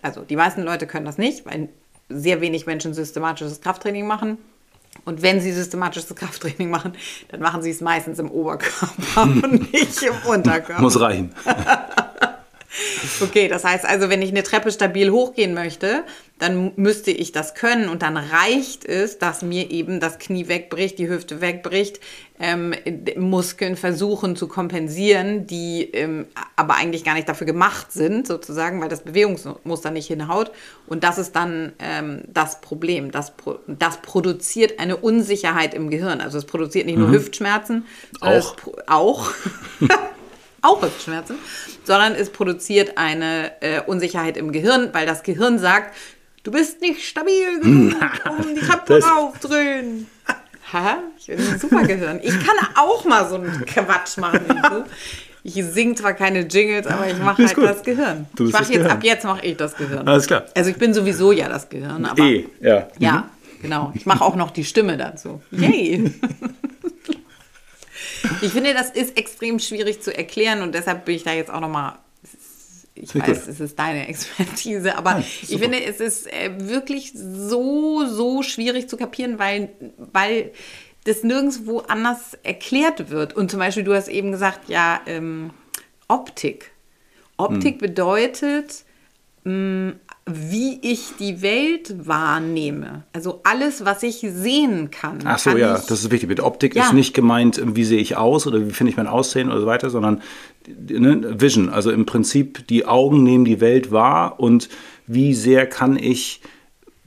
also 0.01 0.21
die 0.21 0.35
meisten 0.35 0.63
Leute 0.63 0.87
können 0.87 1.05
das 1.05 1.19
nicht, 1.19 1.45
weil 1.45 1.69
sehr 2.09 2.41
wenig 2.41 2.65
Menschen 2.65 2.95
systematisches 2.95 3.61
Krafttraining 3.61 4.07
machen. 4.07 4.39
Und 5.05 5.21
wenn 5.21 5.41
sie 5.41 5.51
systematisches 5.51 6.13
Krafttraining 6.13 6.69
machen, 6.69 6.93
dann 7.29 7.39
machen 7.39 7.61
sie 7.63 7.71
es 7.71 7.81
meistens 7.81 8.19
im 8.19 8.29
Oberkörper 8.29 9.23
und 9.23 9.73
nicht 9.73 10.01
im 10.03 10.15
Unterkörper. 10.27 10.81
Muss 10.81 10.99
reichen. 10.99 11.33
Okay, 13.19 13.47
das 13.47 13.63
heißt 13.63 13.85
also, 13.85 14.09
wenn 14.09 14.21
ich 14.21 14.29
eine 14.29 14.43
Treppe 14.43 14.71
stabil 14.71 15.11
hochgehen 15.11 15.53
möchte, 15.53 16.03
dann 16.39 16.71
müsste 16.75 17.11
ich 17.11 17.31
das 17.31 17.53
können 17.53 17.89
und 17.89 18.01
dann 18.01 18.17
reicht 18.17 18.85
es, 18.85 19.19
dass 19.19 19.41
mir 19.41 19.69
eben 19.69 19.99
das 19.99 20.19
Knie 20.19 20.47
wegbricht, 20.47 20.97
die 20.97 21.09
Hüfte 21.09 21.41
wegbricht, 21.41 21.99
ähm, 22.39 22.73
Muskeln 23.17 23.75
versuchen 23.75 24.35
zu 24.35 24.47
kompensieren, 24.47 25.45
die 25.45 25.83
ähm, 25.93 26.25
aber 26.55 26.75
eigentlich 26.75 27.03
gar 27.03 27.13
nicht 27.13 27.29
dafür 27.29 27.45
gemacht 27.45 27.91
sind, 27.91 28.25
sozusagen, 28.25 28.81
weil 28.81 28.89
das 28.89 29.01
Bewegungsmuster 29.01 29.91
nicht 29.91 30.07
hinhaut. 30.07 30.51
Und 30.87 31.03
das 31.03 31.17
ist 31.17 31.35
dann 31.35 31.73
ähm, 31.77 32.23
das 32.27 32.61
Problem. 32.61 33.11
Das, 33.11 33.33
das 33.67 34.01
produziert 34.01 34.79
eine 34.79 34.97
Unsicherheit 34.97 35.73
im 35.73 35.89
Gehirn. 35.89 36.21
Also 36.21 36.37
es 36.37 36.45
produziert 36.45 36.85
nicht 36.87 36.97
nur 36.97 37.09
mhm. 37.09 37.13
Hüftschmerzen, 37.13 37.85
auch. 38.21 38.55
auch. 38.87 39.29
auch 40.61 40.81
Hüftschmerzen, 40.81 41.37
sondern 41.83 42.13
es 42.15 42.29
produziert 42.29 42.97
eine 42.97 43.51
äh, 43.61 43.81
Unsicherheit 43.81 44.37
im 44.37 44.51
Gehirn, 44.51 44.89
weil 44.93 45.05
das 45.05 45.23
Gehirn 45.23 45.59
sagt, 45.59 45.95
du 46.43 46.51
bist 46.51 46.81
nicht 46.81 47.03
stabil 47.07 47.59
genug, 47.61 47.95
um 48.29 48.55
die 48.55 48.61
Treppe 48.61 49.03
raufdrehen. 49.03 50.07
Haha, 50.71 50.99
ich 51.19 51.25
bin 51.27 51.39
ein 51.39 51.59
super 51.59 51.83
Gehirn. 51.83 52.19
Ich 52.23 52.33
kann 52.45 52.55
auch 52.75 53.03
mal 53.05 53.27
so 53.27 53.35
einen 53.35 53.65
Quatsch 53.65 54.17
machen. 54.17 54.45
Ich 55.43 55.55
singe 55.55 55.95
zwar 55.95 56.13
keine 56.13 56.41
Jingles, 56.41 56.85
aber 56.87 57.07
ich 57.07 57.17
mache 57.17 57.43
halt 57.45 57.55
gut. 57.55 57.65
das 57.65 57.81
Gehirn. 57.83 58.27
Du 58.35 58.45
ich 58.45 58.53
mach 58.53 58.59
jetzt, 58.61 58.69
Gehirn. 58.71 58.87
ab 58.91 59.03
jetzt 59.03 59.25
mache 59.25 59.45
ich 59.45 59.57
das 59.57 59.75
Gehirn. 59.75 60.07
Alles 60.07 60.27
klar. 60.27 60.45
Also 60.55 60.69
ich 60.69 60.77
bin 60.77 60.93
sowieso 60.93 61.31
ja 61.31 61.49
das 61.49 61.67
Gehirn. 61.67 62.05
Aber 62.05 62.23
E, 62.23 62.45
ja. 62.61 62.87
Ja, 62.99 63.11
Mhm. 63.57 63.61
genau. 63.63 63.91
Ich 63.95 64.05
mache 64.05 64.23
auch 64.23 64.35
noch 64.35 64.51
die 64.51 64.63
Stimme 64.63 64.97
dazu. 64.97 65.41
Yay! 65.51 66.11
Ich 68.41 68.51
finde, 68.51 68.73
das 68.73 68.89
ist 68.91 69.17
extrem 69.17 69.59
schwierig 69.59 70.01
zu 70.01 70.15
erklären 70.15 70.61
und 70.61 70.73
deshalb 70.75 71.05
bin 71.05 71.15
ich 71.15 71.23
da 71.23 71.33
jetzt 71.33 71.51
auch 71.51 71.59
nochmal. 71.59 71.93
Ich 72.93 73.11
Sehr 73.11 73.21
weiß, 73.21 73.45
gut. 73.45 73.47
es 73.47 73.59
ist 73.59 73.79
deine 73.79 74.07
Expertise, 74.07 74.97
aber 74.97 75.13
Nein, 75.15 75.25
ich 75.41 75.57
finde, 75.57 75.83
es 75.83 75.99
ist 75.99 76.27
äh, 76.31 76.51
wirklich 76.59 77.13
so, 77.15 78.05
so 78.05 78.43
schwierig 78.43 78.89
zu 78.89 78.97
kapieren, 78.97 79.39
weil, 79.39 79.69
weil 79.97 80.51
das 81.05 81.23
nirgendwo 81.23 81.79
anders 81.79 82.37
erklärt 82.43 83.09
wird. 83.09 83.33
Und 83.33 83.49
zum 83.49 83.59
Beispiel, 83.59 83.83
du 83.83 83.93
hast 83.95 84.07
eben 84.07 84.31
gesagt, 84.31 84.69
ja, 84.69 85.01
ähm, 85.07 85.51
Optik. 86.07 86.71
Optik 87.37 87.75
Hm. 87.75 87.77
bedeutet, 87.79 88.83
mh, 89.45 89.93
wie 90.27 90.79
ich 90.81 91.13
die 91.19 91.41
Welt 91.41 92.07
wahrnehme. 92.07 93.03
Also 93.11 93.41
alles, 93.43 93.83
was 93.85 94.03
ich 94.03 94.19
sehen 94.19 94.91
kann. 94.91 95.19
Ach 95.25 95.39
so, 95.39 95.49
kann 95.49 95.59
ja, 95.59 95.75
ich, 95.77 95.85
das 95.85 96.03
ist 96.03 96.11
wichtig. 96.11 96.29
Mit 96.29 96.39
Optik 96.39 96.75
Ja. 96.75 96.83
ist 96.85 96.93
nicht 96.93 97.13
gemeint, 97.13 97.59
wie 97.75 97.83
sehe 97.83 97.99
ich 97.99 98.17
aus 98.17 98.45
oder 98.45 98.65
wie 98.65 98.71
finde 98.71 98.91
ich 98.91 98.97
mein 98.97 99.07
Aussehen 99.07 99.49
oder 99.49 99.61
so 99.61 99.65
weiter, 99.65 99.89
sondern 99.89 100.21
ne, 100.67 101.41
Vision. 101.41 101.69
Also 101.69 101.91
im 101.91 102.05
Prinzip, 102.05 102.67
die 102.67 102.85
Augen 102.85 103.23
nehmen 103.23 103.45
die 103.45 103.59
Welt 103.61 103.91
wahr 103.91 104.39
und 104.39 104.69
wie 105.07 105.33
sehr 105.33 105.65
kann 105.67 105.97
ich 105.97 106.41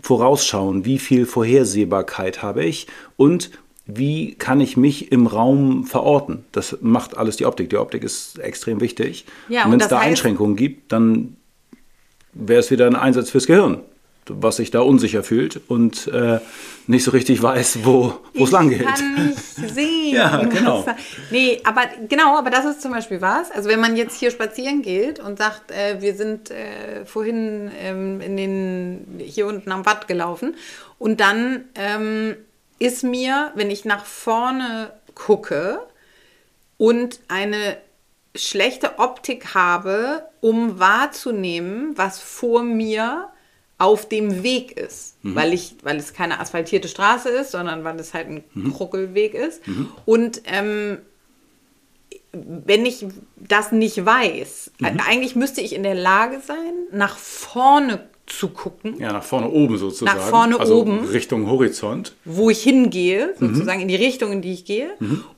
vorausschauen, 0.00 0.84
wie 0.84 0.98
viel 0.98 1.24
Vorhersehbarkeit 1.24 2.42
habe 2.42 2.64
ich 2.64 2.86
und 3.16 3.50
wie 3.86 4.34
kann 4.34 4.60
ich 4.60 4.76
mich 4.76 5.12
im 5.12 5.26
Raum 5.26 5.84
verorten. 5.84 6.44
Das 6.52 6.78
macht 6.80 7.16
alles 7.16 7.36
die 7.36 7.46
Optik. 7.46 7.70
Die 7.70 7.76
Optik 7.76 8.02
ist 8.02 8.38
extrem 8.38 8.80
wichtig. 8.80 9.24
Ja, 9.48 9.60
und 9.60 9.66
und 9.66 9.72
wenn 9.72 9.80
es 9.80 9.88
da 9.88 9.98
heißt- 10.00 10.02
Einschränkungen 10.02 10.56
gibt, 10.56 10.90
dann 10.92 11.36
wäre 12.34 12.60
es 12.60 12.70
wieder 12.70 12.86
ein 12.86 12.96
Einsatz 12.96 13.30
fürs 13.30 13.46
Gehirn, 13.46 13.80
was 14.28 14.56
sich 14.56 14.70
da 14.70 14.80
unsicher 14.80 15.22
fühlt 15.22 15.60
und 15.68 16.08
äh, 16.08 16.40
nicht 16.86 17.04
so 17.04 17.10
richtig 17.10 17.42
weiß, 17.42 17.80
wo 17.84 18.14
es 18.34 18.50
lang 18.50 18.68
geht. 18.70 18.80
Ich 18.80 18.86
kann 18.86 19.26
nicht 19.26 19.38
sehen. 19.74 19.90
Ja, 20.14 20.44
genau. 20.44 20.86
Nee, 21.32 21.60
aber 21.64 21.82
genau, 22.08 22.38
aber 22.38 22.50
das 22.50 22.64
ist 22.64 22.82
zum 22.82 22.92
Beispiel 22.92 23.20
was. 23.20 23.50
Also 23.50 23.68
wenn 23.68 23.80
man 23.80 23.96
jetzt 23.96 24.16
hier 24.16 24.30
spazieren 24.30 24.80
geht 24.82 25.18
und 25.18 25.38
sagt, 25.38 25.72
äh, 25.72 26.00
wir 26.00 26.14
sind 26.14 26.52
äh, 26.52 27.04
vorhin 27.04 27.70
ähm, 27.80 28.20
in 28.20 28.36
den, 28.36 29.06
hier 29.18 29.46
unten 29.46 29.72
am 29.72 29.84
Watt 29.86 30.06
gelaufen 30.06 30.54
und 31.00 31.18
dann 31.20 31.64
ähm, 31.74 32.36
ist 32.78 33.02
mir, 33.02 33.50
wenn 33.56 33.70
ich 33.70 33.84
nach 33.84 34.04
vorne 34.04 34.92
gucke 35.14 35.80
und 36.76 37.18
eine 37.28 37.76
schlechte 38.34 38.98
Optik 38.98 39.54
habe, 39.54 40.24
um 40.40 40.78
wahrzunehmen, 40.78 41.92
was 41.96 42.18
vor 42.18 42.62
mir 42.62 43.28
auf 43.78 44.08
dem 44.08 44.42
Weg 44.42 44.76
ist, 44.78 45.16
weil 45.22 45.52
ich, 45.52 45.76
weil 45.82 45.96
es 45.96 46.12
keine 46.14 46.40
asphaltierte 46.40 46.88
Straße 46.88 47.28
ist, 47.28 47.50
sondern 47.50 47.84
weil 47.84 47.98
es 47.98 48.14
halt 48.14 48.28
ein 48.28 48.72
Kruckelweg 48.72 49.34
ist. 49.34 49.62
Und 50.04 50.42
ähm, 50.46 50.98
wenn 52.32 52.86
ich 52.86 53.06
das 53.36 53.72
nicht 53.72 54.04
weiß, 54.04 54.72
äh, 54.82 54.86
eigentlich 55.06 55.36
müsste 55.36 55.60
ich 55.60 55.74
in 55.74 55.82
der 55.82 55.94
Lage 55.94 56.40
sein, 56.44 56.72
nach 56.92 57.16
vorne 57.16 58.08
zu 58.26 58.48
gucken, 58.48 58.98
Ja, 58.98 59.12
nach 59.12 59.22
vorne 59.22 59.50
oben 59.50 59.76
sozusagen. 59.76 60.16
Nach 60.18 60.24
vorne 60.28 60.58
also 60.58 60.80
oben. 60.80 61.04
Richtung 61.06 61.46
Horizont. 61.48 62.14
wo 62.24 62.50
ich 62.50 62.62
hingehe, 62.62 63.34
sozusagen 63.38 63.80
in 63.80 63.88
die 63.88 63.96
Richtung, 63.96 64.32
in 64.32 64.40
die 64.42 64.52
ich 64.52 64.64
gehe. 64.64 64.90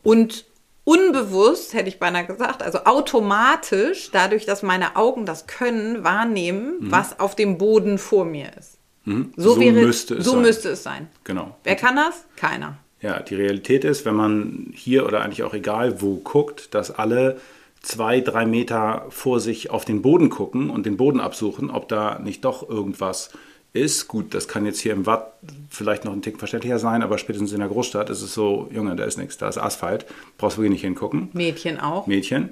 Und 0.03 0.45
unbewusst, 0.87 1.75
hätte 1.75 1.89
ich 1.89 1.99
beinahe 1.99 2.25
gesagt, 2.27 2.63
also 2.63 2.85
automatisch, 2.85 4.11
dadurch, 4.13 4.47
dass 4.47 4.63
meine 4.63 4.95
Augen 4.97 5.27
das 5.27 5.47
können, 5.47 6.05
wahrnehmen, 6.05 6.77
was 6.81 7.19
auf 7.19 7.35
dem 7.35 7.59
Boden 7.59 7.99
vor 7.99 8.25
mir 8.25 8.51
ist. 8.57 8.79
So, 9.05 9.25
So 9.55 9.61
wäre, 9.61 9.85
müsste 9.85 10.15
es 10.15 10.25
so 10.25 10.33
sein. 10.33 10.43
müsste 10.43 10.69
es 10.71 10.83
sein. 10.83 11.09
Genau. 11.25 11.57
Wer 11.65 11.77
kann 11.77 11.97
das? 11.97 12.25
Keiner. 12.37 12.79
Ja, 13.03 13.21
die 13.21 13.35
Realität 13.35 13.85
ist, 13.85 14.05
wenn 14.05 14.15
man 14.15 14.71
hier 14.75 15.07
oder 15.07 15.23
eigentlich 15.23 15.43
auch 15.43 15.55
egal 15.55 16.01
wo 16.01 16.17
guckt, 16.17 16.75
dass 16.75 16.91
alle 16.93 17.41
zwei, 17.83 18.21
drei 18.21 18.47
Meter 18.47 19.07
vor 19.11 19.39
sich 19.41 19.71
auf 19.71 19.85
den 19.85 20.03
Boden 20.03 20.31
gucken 20.31 20.71
und 20.71 20.87
den 20.87 20.97
Boden 20.97 21.21
absuchen, 21.21 21.71
ob 21.71 21.89
da 21.89 22.19
nicht 22.21 22.45
doch 22.45 22.69
irgendwas 22.69 23.31
ist. 23.77 24.09
Gut, 24.09 24.35
das 24.35 24.49
kann 24.49 24.67
jetzt 24.67 24.81
hier 24.81 24.93
im 24.93 25.07
Watt 25.07 25.33
vielleicht 25.71 26.05
noch 26.05 26.13
ein 26.13 26.23
Tick 26.23 26.39
verständlicher 26.39 26.79
sein, 26.79 27.03
aber 27.03 27.19
spätestens 27.19 27.53
in 27.53 27.61
der 27.61 27.69
Großstadt 27.69 28.11
ist 28.11 28.23
es 28.23 28.35
so, 28.35 28.69
Junge, 28.73 28.97
da 28.97 29.05
ist 29.05 29.19
nichts, 29.19 29.39
da 29.39 29.49
ist 29.49 29.59
Asphalt, 29.59 30.07
brauchst 30.39 30.59
wirklich 30.59 30.73
nicht 30.73 30.83
hingucken. 30.83 31.29
Mädchen 31.33 31.79
auch. 31.79 32.07
Mädchen. 32.07 32.51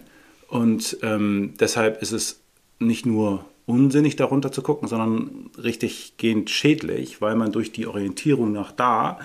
Und 0.49 0.99
ähm, 1.03 1.55
deshalb 1.59 2.03
ist 2.03 2.13
es 2.13 2.41
nicht 2.79 3.07
nur 3.07 3.45
unsinnig 3.67 4.17
darunter 4.17 4.53
zu 4.53 4.63
gucken, 4.63 4.89
sondern 4.89 5.51
richtig 5.63 6.15
gehend 6.19 6.51
schädlich, 6.51 7.21
weil 7.21 7.35
man 7.35 7.53
durch 7.53 7.73
die 7.73 7.87
Orientierung 7.87 8.53
nach 8.53 8.73
da 8.73 9.19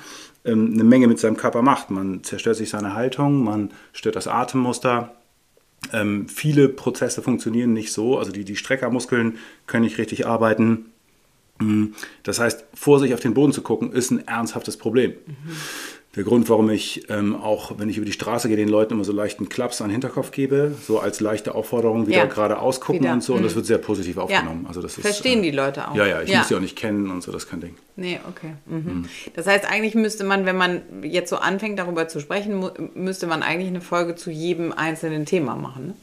ähm, 0.45 0.71
eine 0.73 0.83
Menge 0.83 1.07
mit 1.07 1.19
seinem 1.19 1.37
Körper 1.37 1.61
macht. 1.61 1.91
Man 1.91 2.23
zerstört 2.23 2.55
sich 2.55 2.69
seine 2.69 2.93
Haltung, 2.93 3.43
man 3.43 3.71
stört 3.91 4.15
das 4.15 4.27
Atemmuster. 4.27 5.13
Ähm, 5.93 6.27
viele 6.29 6.69
Prozesse 6.69 7.21
funktionieren 7.21 7.73
nicht 7.73 7.91
so, 7.91 8.17
also 8.17 8.31
die, 8.31 8.45
die 8.45 8.55
Streckermuskeln 8.55 9.37
können 9.67 9.83
nicht 9.83 9.97
richtig 9.97 10.25
arbeiten. 10.25 10.91
Mm, 11.59 11.87
Das 12.23 12.39
heißt, 12.39 12.63
vor 12.73 12.99
sich 12.99 13.13
auf 13.13 13.19
den 13.19 13.33
Boden 13.33 13.51
zu 13.53 13.61
gucken, 13.61 13.91
ist 13.91 14.11
ein 14.11 14.27
ernsthaftes 14.27 14.77
Problem. 14.77 15.13
Der 16.15 16.23
Grund, 16.23 16.49
warum 16.49 16.69
ich 16.71 17.07
ähm, 17.09 17.35
auch, 17.35 17.77
wenn 17.77 17.87
ich 17.87 17.97
über 17.97 18.05
die 18.05 18.11
Straße 18.11 18.47
gehe, 18.47 18.57
den 18.57 18.67
Leuten 18.67 18.93
immer 18.93 19.03
so 19.03 19.11
leichten 19.11 19.47
Klaps 19.47 19.79
an 19.79 19.89
den 19.89 19.91
Hinterkopf 19.91 20.31
gebe, 20.31 20.73
so 20.87 20.99
als 20.99 21.19
leichte 21.19 21.53
Aufforderung, 21.53 22.07
wieder 22.07 22.17
Ja. 22.17 22.25
geradeaus 22.25 22.81
gucken 22.81 23.01
Wieder. 23.03 23.13
und 23.13 23.23
so. 23.23 23.35
Und 23.35 23.43
das 23.43 23.51
Mhm. 23.51 23.57
wird 23.57 23.65
sehr 23.67 23.77
positiv 23.77 24.15
Ja. 24.15 24.23
aufgenommen. 24.23 24.65
Also 24.67 24.81
das 24.81 24.97
ist, 24.97 25.01
Verstehen 25.01 25.39
äh, 25.39 25.43
die 25.43 25.51
Leute 25.51 25.87
auch. 25.87 25.95
Ja, 25.95 26.07
ja, 26.07 26.21
ich 26.21 26.29
Ja. 26.31 26.39
muss 26.39 26.47
die 26.47 26.55
auch 26.55 26.59
nicht 26.61 26.75
kennen 26.75 27.11
und 27.11 27.21
so, 27.21 27.31
das 27.31 27.43
ist 27.43 27.49
kein 27.49 27.61
Ding. 27.61 27.75
Nee, 27.95 28.19
okay. 28.27 28.53
Mhm. 28.65 29.05
Das 29.35 29.45
heißt, 29.45 29.65
eigentlich 29.69 29.93
müsste 29.93 30.23
man, 30.23 30.45
wenn 30.47 30.57
man 30.57 30.81
jetzt 31.03 31.29
so 31.29 31.35
anfängt, 31.35 31.77
darüber 31.77 32.07
zu 32.07 32.19
sprechen, 32.19 32.65
müsste 32.95 33.27
man 33.27 33.43
eigentlich 33.43 33.69
eine 33.69 33.81
Folge 33.81 34.15
zu 34.15 34.31
jedem 34.31 34.71
einzelnen 34.71 35.25
Thema 35.27 35.55
machen. 35.55 35.87
Ne? 35.89 35.93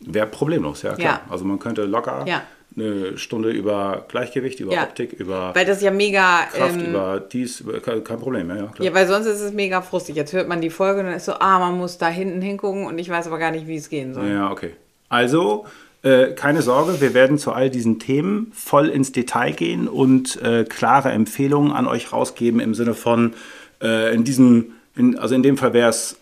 Wäre 0.00 0.26
problemlos, 0.28 0.80
ja 0.82 0.94
klar. 0.94 1.22
Ja. 1.26 1.30
Also 1.30 1.44
man 1.44 1.58
könnte 1.58 1.84
locker 1.84 2.24
Ja. 2.26 2.42
Eine 2.74 3.16
Stunde 3.16 3.50
über 3.50 4.04
Gleichgewicht, 4.08 4.60
über 4.60 4.72
Ja. 4.72 4.82
Optik, 4.84 5.12
über 5.14 5.54
Weil 5.54 5.64
das 5.64 5.80
ja 5.82 5.90
mega. 5.90 6.42
Kraft, 6.52 6.74
ähm, 6.74 6.86
über 6.86 7.20
dies, 7.20 7.60
über, 7.60 7.80
kein 7.80 8.02
Problem, 8.02 8.48
ja, 8.50 8.56
ja 8.56 8.66
klar. 8.66 8.86
ja, 8.86 8.94
weil 8.94 9.06
sonst 9.06 9.26
ist 9.26 9.40
es 9.40 9.52
mega 9.52 9.80
frustig. 9.80 10.16
Jetzt 10.16 10.32
hört 10.32 10.48
man 10.48 10.60
die 10.60 10.70
Folge 10.70 11.00
und 11.00 11.06
dann 11.06 11.14
ist 11.14 11.24
so, 11.24 11.34
ah, 11.34 11.58
man 11.58 11.78
muss 11.78 11.98
da 11.98 12.08
hinten 12.08 12.42
hingucken 12.42 12.84
und 12.86 12.98
ich 12.98 13.08
weiß 13.08 13.26
aber 13.28 13.38
gar 13.38 13.50
nicht, 13.50 13.66
wie 13.66 13.76
es 13.76 13.88
gehen 13.88 14.12
soll. 14.12 14.28
Ja, 14.28 14.50
okay. 14.50 14.72
Also, 15.08 15.64
äh, 16.02 16.32
keine 16.32 16.62
Sorge, 16.62 17.00
wir 17.00 17.14
werden 17.14 17.38
zu 17.38 17.52
all 17.52 17.70
diesen 17.70 17.98
Themen 17.98 18.52
voll 18.54 18.88
ins 18.88 19.12
Detail 19.12 19.52
gehen 19.52 19.88
und 19.88 20.40
äh, 20.42 20.64
klare 20.64 21.10
Empfehlungen 21.10 21.72
an 21.72 21.86
euch 21.86 22.12
rausgeben 22.12 22.60
im 22.60 22.74
Sinne 22.74 22.94
von, 22.94 23.34
äh, 23.82 24.14
in 24.14 24.24
diesem, 24.24 24.72
in, 24.94 25.18
also 25.18 25.34
in 25.34 25.42
dem 25.42 25.56
Fall 25.56 25.72
wäre 25.72 25.88
es, 25.88 26.16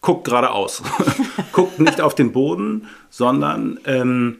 guckt 0.00 0.24
geradeaus. 0.24 0.82
guckt 1.52 1.80
nicht 1.80 2.00
auf 2.00 2.14
den 2.14 2.32
Boden, 2.32 2.86
sondern 3.10 3.80
ähm, 3.84 4.38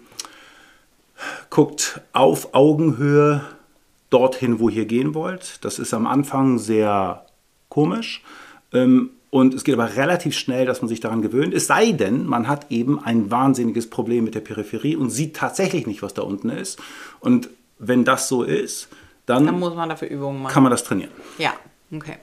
guckt 1.50 2.00
auf 2.12 2.54
Augenhöhe 2.54 3.42
dorthin, 4.10 4.58
wo 4.60 4.68
ihr 4.68 4.86
gehen 4.86 5.14
wollt. 5.14 5.64
Das 5.64 5.78
ist 5.78 5.92
am 5.94 6.06
Anfang 6.06 6.58
sehr 6.58 7.26
komisch. 7.68 8.22
Ähm, 8.72 9.10
und 9.30 9.52
es 9.52 9.62
geht 9.64 9.74
aber 9.74 9.94
relativ 9.96 10.34
schnell, 10.34 10.64
dass 10.64 10.80
man 10.80 10.88
sich 10.88 11.00
daran 11.00 11.20
gewöhnt. 11.20 11.52
Es 11.52 11.66
sei 11.66 11.92
denn, 11.92 12.26
man 12.26 12.48
hat 12.48 12.70
eben 12.70 13.02
ein 13.02 13.30
wahnsinniges 13.30 13.90
Problem 13.90 14.24
mit 14.24 14.34
der 14.34 14.40
Peripherie 14.40 14.96
und 14.96 15.10
sieht 15.10 15.36
tatsächlich 15.36 15.86
nicht, 15.86 16.02
was 16.02 16.14
da 16.14 16.22
unten 16.22 16.48
ist. 16.48 16.78
Und 17.20 17.50
wenn 17.78 18.04
das 18.04 18.28
so 18.28 18.42
ist, 18.42 18.88
dann, 19.26 19.44
Dann 19.44 19.58
muss 19.60 19.74
man 19.74 19.90
dafür 19.90 20.08
Übungen 20.08 20.42
machen. 20.42 20.52
kann 20.54 20.62
man 20.62 20.70
das 20.70 20.82
trainieren. 20.84 21.10
Ja, 21.36 21.52
okay. 21.94 22.16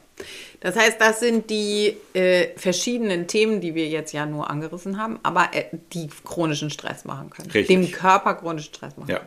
Das 0.62 0.76
heißt, 0.76 1.00
das 1.00 1.20
sind 1.20 1.50
die 1.50 1.98
äh, 2.14 2.48
verschiedenen 2.58 3.28
Themen, 3.28 3.62
die 3.62 3.76
wir 3.76 3.88
jetzt 3.88 4.14
ja 4.14 4.26
nur 4.26 4.50
angerissen 4.50 4.98
haben, 4.98 5.20
aber 5.24 5.50
äh, 5.54 5.66
die 5.94 6.10
chronischen 6.24 6.70
Stress 6.70 7.06
machen 7.06 7.30
können. 7.30 7.52
Richtig. 7.52 7.68
Dem 7.68 7.92
Körper 7.92 8.36
chronischen 8.36 8.74
Stress 8.74 8.96
machen. 8.98 9.12
Ja. 9.12 9.22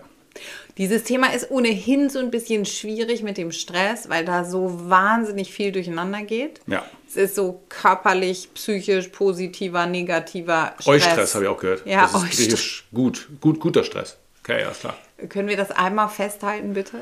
Dieses 0.76 1.02
Thema 1.02 1.32
ist 1.32 1.50
ohnehin 1.50 2.08
so 2.10 2.20
ein 2.20 2.30
bisschen 2.30 2.64
schwierig 2.64 3.22
mit 3.22 3.36
dem 3.36 3.50
Stress, 3.50 4.08
weil 4.08 4.24
da 4.24 4.44
so 4.44 4.88
wahnsinnig 4.88 5.52
viel 5.52 5.72
durcheinander 5.72 6.22
geht. 6.22 6.60
Ja. 6.66 6.84
Es 7.08 7.16
ist 7.16 7.34
so 7.34 7.62
körperlich, 7.68 8.48
psychisch, 8.54 9.08
positiver, 9.08 9.86
negativer 9.86 10.74
Stress. 10.78 10.86
Eustress 10.86 11.34
habe 11.34 11.44
ich 11.44 11.50
auch 11.50 11.58
gehört. 11.58 11.86
Ja, 11.86 12.02
das 12.02 12.22
ist 12.22 12.36
griechisch 12.36 12.86
gut, 12.94 13.28
gut, 13.40 13.58
guter 13.60 13.82
Stress. 13.82 14.16
Okay, 14.44 14.60
ja, 14.62 14.70
ist 14.70 14.80
klar. 14.80 14.96
Können 15.28 15.48
wir 15.48 15.56
das 15.56 15.72
einmal 15.72 16.08
festhalten, 16.08 16.74
bitte? 16.74 16.98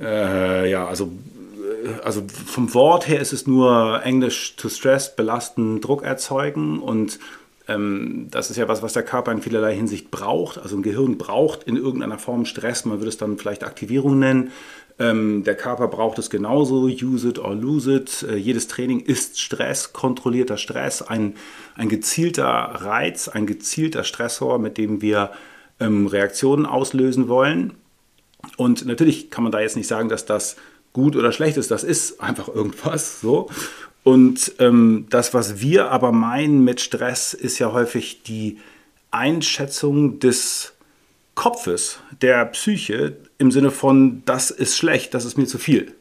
Äh, 0.00 0.70
ja, 0.70 0.86
also, 0.86 1.10
also 2.02 2.22
vom 2.46 2.72
Wort 2.74 3.08
her 3.08 3.20
ist 3.20 3.32
es 3.32 3.46
nur 3.46 4.00
Englisch 4.04 4.56
to 4.56 4.68
stress, 4.68 5.14
belasten, 5.14 5.80
Druck 5.80 6.02
erzeugen 6.02 6.80
und 6.80 7.18
ähm, 7.68 8.26
das 8.30 8.50
ist 8.50 8.56
ja 8.56 8.68
was, 8.68 8.82
was 8.82 8.92
der 8.92 9.04
Körper 9.04 9.32
in 9.32 9.42
vielerlei 9.42 9.74
Hinsicht 9.74 10.10
braucht. 10.10 10.58
Also 10.58 10.76
ein 10.76 10.82
Gehirn 10.82 11.18
braucht 11.18 11.64
in 11.64 11.76
irgendeiner 11.76 12.18
Form 12.18 12.44
Stress, 12.44 12.84
man 12.84 12.98
würde 12.98 13.08
es 13.08 13.16
dann 13.16 13.38
vielleicht 13.38 13.64
Aktivierung 13.64 14.18
nennen. 14.18 14.50
Ähm, 14.98 15.44
der 15.44 15.56
Körper 15.56 15.88
braucht 15.88 16.18
es 16.18 16.28
genauso, 16.28 16.82
use 16.82 17.28
it 17.28 17.38
or 17.38 17.54
lose 17.54 17.94
it. 17.94 18.26
Äh, 18.28 18.36
jedes 18.36 18.68
Training 18.68 19.00
ist 19.00 19.40
Stress, 19.40 19.92
kontrollierter 19.92 20.58
Stress, 20.58 21.00
ein, 21.00 21.36
ein 21.74 21.88
gezielter 21.88 22.44
Reiz, 22.44 23.28
ein 23.28 23.46
gezielter 23.46 24.04
Stressor, 24.04 24.58
mit 24.58 24.76
dem 24.76 25.00
wir 25.00 25.30
ähm, 25.78 26.06
Reaktionen 26.06 26.66
auslösen 26.66 27.28
wollen. 27.28 27.74
Und 28.56 28.84
natürlich 28.84 29.30
kann 29.30 29.44
man 29.44 29.52
da 29.52 29.60
jetzt 29.60 29.76
nicht 29.76 29.86
sagen, 29.86 30.08
dass 30.08 30.26
das 30.26 30.56
gut 30.92 31.16
oder 31.16 31.32
schlecht 31.32 31.56
ist. 31.56 31.70
Das 31.70 31.84
ist 31.84 32.20
einfach 32.20 32.48
irgendwas 32.48 33.20
so. 33.20 33.48
Und 34.02 34.52
ähm, 34.58 35.06
das, 35.10 35.34
was 35.34 35.60
wir 35.60 35.90
aber 35.90 36.12
meinen 36.12 36.64
mit 36.64 36.80
Stress, 36.80 37.34
ist 37.34 37.58
ja 37.58 37.72
häufig 37.72 38.22
die 38.22 38.58
Einschätzung 39.10 40.18
des 40.20 40.72
Kopfes, 41.34 42.00
der 42.22 42.44
Psyche, 42.46 43.16
im 43.38 43.50
Sinne 43.50 43.70
von, 43.70 44.22
das 44.26 44.50
ist 44.50 44.76
schlecht, 44.76 45.14
das 45.14 45.24
ist 45.24 45.38
mir 45.38 45.46
zu 45.46 45.58
viel. 45.58 45.94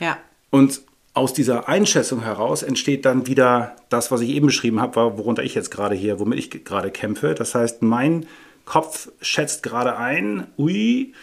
Ja. 0.00 0.18
Und 0.50 0.82
aus 1.14 1.32
dieser 1.32 1.68
Einschätzung 1.68 2.22
heraus 2.22 2.62
entsteht 2.62 3.06
dann 3.06 3.26
wieder 3.26 3.76
das, 3.88 4.10
was 4.10 4.20
ich 4.20 4.30
eben 4.30 4.46
beschrieben 4.46 4.80
habe, 4.80 4.96
worunter 5.16 5.42
ich 5.42 5.54
jetzt 5.54 5.70
gerade 5.70 5.94
hier, 5.94 6.20
womit 6.20 6.38
ich 6.38 6.64
gerade 6.64 6.90
kämpfe. 6.90 7.34
Das 7.34 7.54
heißt, 7.54 7.80
mein 7.82 8.26
Kopf 8.66 9.08
schätzt 9.22 9.62
gerade 9.62 9.96
ein, 9.96 10.48
ui, 10.58 11.14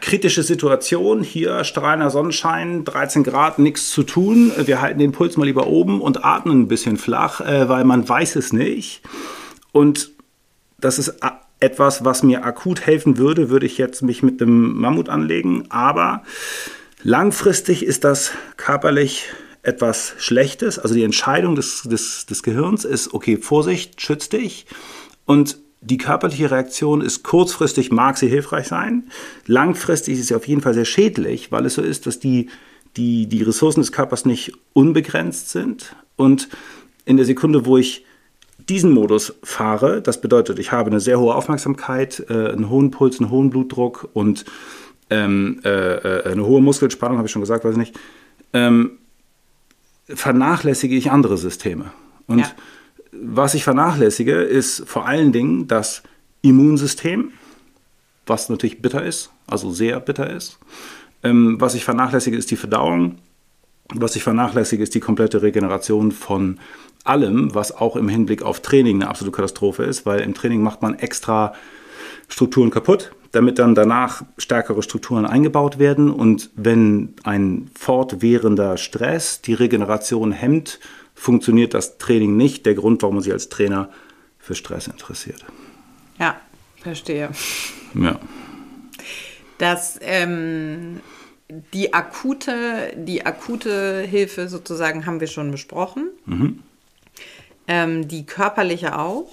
kritische 0.00 0.42
Situation, 0.42 1.22
hier 1.22 1.62
strahlender 1.62 2.10
Sonnenschein, 2.10 2.84
13 2.84 3.22
Grad, 3.22 3.60
nichts 3.60 3.90
zu 3.92 4.02
tun. 4.02 4.52
Wir 4.58 4.82
halten 4.82 4.98
den 4.98 5.12
Puls 5.12 5.36
mal 5.36 5.44
lieber 5.44 5.68
oben 5.68 6.00
und 6.00 6.24
atmen 6.24 6.62
ein 6.62 6.68
bisschen 6.68 6.96
flach, 6.96 7.40
äh, 7.40 7.68
weil 7.68 7.84
man 7.84 8.06
weiß 8.06 8.34
es 8.36 8.52
nicht. 8.52 9.02
Und 9.70 10.10
das 10.80 10.98
ist 10.98 11.14
etwas, 11.60 12.04
was 12.04 12.24
mir 12.24 12.44
akut 12.44 12.84
helfen 12.84 13.18
würde, 13.18 13.50
würde 13.50 13.66
ich 13.66 13.78
jetzt 13.78 14.02
mich 14.02 14.24
mit 14.24 14.40
dem 14.40 14.80
Mammut 14.80 15.08
anlegen. 15.08 15.66
Aber 15.70 16.24
langfristig 17.04 17.84
ist 17.84 18.02
das 18.02 18.32
körperlich 18.56 19.26
etwas 19.62 20.14
Schlechtes. 20.18 20.80
Also 20.80 20.94
die 20.96 21.04
Entscheidung 21.04 21.54
des, 21.54 21.82
des, 21.82 22.26
des 22.26 22.42
Gehirns 22.42 22.84
ist, 22.84 23.14
okay, 23.14 23.36
Vorsicht, 23.36 24.00
schütz 24.00 24.28
dich. 24.28 24.66
Und 25.24 25.58
die 25.80 25.98
körperliche 25.98 26.50
Reaktion 26.50 27.00
ist 27.00 27.22
kurzfristig, 27.22 27.92
mag 27.92 28.18
sie 28.18 28.28
hilfreich 28.28 28.66
sein. 28.66 29.04
Langfristig 29.46 30.18
ist 30.18 30.28
sie 30.28 30.34
auf 30.34 30.48
jeden 30.48 30.60
Fall 30.60 30.74
sehr 30.74 30.84
schädlich, 30.84 31.52
weil 31.52 31.66
es 31.66 31.74
so 31.74 31.82
ist, 31.82 32.06
dass 32.06 32.18
die, 32.18 32.48
die, 32.96 33.26
die 33.26 33.42
Ressourcen 33.42 33.80
des 33.80 33.92
Körpers 33.92 34.24
nicht 34.24 34.52
unbegrenzt 34.72 35.50
sind. 35.50 35.94
Und 36.16 36.48
in 37.04 37.16
der 37.16 37.26
Sekunde, 37.26 37.64
wo 37.64 37.76
ich 37.78 38.04
diesen 38.68 38.92
Modus 38.92 39.34
fahre, 39.42 40.02
das 40.02 40.20
bedeutet, 40.20 40.58
ich 40.58 40.72
habe 40.72 40.90
eine 40.90 41.00
sehr 41.00 41.20
hohe 41.20 41.34
Aufmerksamkeit, 41.34 42.26
äh, 42.28 42.50
einen 42.50 42.68
hohen 42.68 42.90
Puls, 42.90 43.20
einen 43.20 43.30
hohen 43.30 43.50
Blutdruck 43.50 44.08
und 44.12 44.44
ähm, 45.10 45.60
äh, 45.64 45.68
äh, 45.68 46.32
eine 46.32 46.44
hohe 46.44 46.60
Muskelspannung, 46.60 47.18
habe 47.18 47.26
ich 47.26 47.32
schon 47.32 47.40
gesagt, 47.40 47.64
weiß 47.64 47.72
ich 47.72 47.78
nicht, 47.78 47.98
ähm, 48.52 48.98
vernachlässige 50.08 50.96
ich 50.96 51.10
andere 51.10 51.38
Systeme. 51.38 51.92
Und 52.26 52.40
Ja. 52.40 52.50
Was 53.12 53.54
ich 53.54 53.64
vernachlässige, 53.64 54.34
ist 54.34 54.84
vor 54.86 55.06
allen 55.06 55.32
Dingen 55.32 55.66
das 55.66 56.02
Immunsystem, 56.42 57.32
was 58.26 58.48
natürlich 58.48 58.82
bitter 58.82 59.02
ist, 59.02 59.30
also 59.46 59.70
sehr 59.70 60.00
bitter 60.00 60.30
ist. 60.30 60.58
Ähm, 61.22 61.60
was 61.60 61.74
ich 61.74 61.84
vernachlässige, 61.84 62.36
ist 62.36 62.50
die 62.50 62.56
Verdauung. 62.56 63.18
Was 63.94 64.16
ich 64.16 64.22
vernachlässige, 64.22 64.82
ist 64.82 64.94
die 64.94 65.00
komplette 65.00 65.42
Regeneration 65.42 66.12
von 66.12 66.58
allem, 67.04 67.54
was 67.54 67.74
auch 67.74 67.96
im 67.96 68.08
Hinblick 68.08 68.42
auf 68.42 68.60
Training 68.60 68.96
eine 68.96 69.08
absolute 69.08 69.34
Katastrophe 69.34 69.84
ist, 69.84 70.04
weil 70.04 70.20
im 70.20 70.34
Training 70.34 70.62
macht 70.62 70.82
man 70.82 70.98
extra 70.98 71.54
Strukturen 72.28 72.70
kaputt, 72.70 73.12
damit 73.32 73.58
dann 73.58 73.74
danach 73.74 74.22
stärkere 74.36 74.82
Strukturen 74.82 75.24
eingebaut 75.24 75.78
werden. 75.78 76.10
Und 76.10 76.50
wenn 76.54 77.14
ein 77.24 77.70
fortwährender 77.74 78.76
Stress 78.76 79.40
die 79.40 79.54
Regeneration 79.54 80.32
hemmt, 80.32 80.78
funktioniert 81.18 81.74
das 81.74 81.98
Training 81.98 82.36
nicht. 82.36 82.64
Der 82.64 82.74
Grund, 82.74 83.02
warum 83.02 83.16
man 83.16 83.24
sich 83.24 83.32
als 83.32 83.48
Trainer 83.48 83.90
für 84.38 84.54
Stress 84.54 84.86
interessiert. 84.86 85.44
Ja, 86.18 86.40
verstehe. 86.82 87.30
Ja. 87.94 88.18
dass 89.58 89.98
ähm, 90.02 91.00
die 91.72 91.92
akute, 91.94 92.92
die 92.96 93.26
akute 93.26 94.00
Hilfe 94.02 94.48
sozusagen 94.48 95.06
haben 95.06 95.20
wir 95.20 95.26
schon 95.26 95.50
besprochen. 95.50 96.10
Ähm, 97.66 98.08
die 98.08 98.24
körperliche 98.26 98.98
auch. 98.98 99.28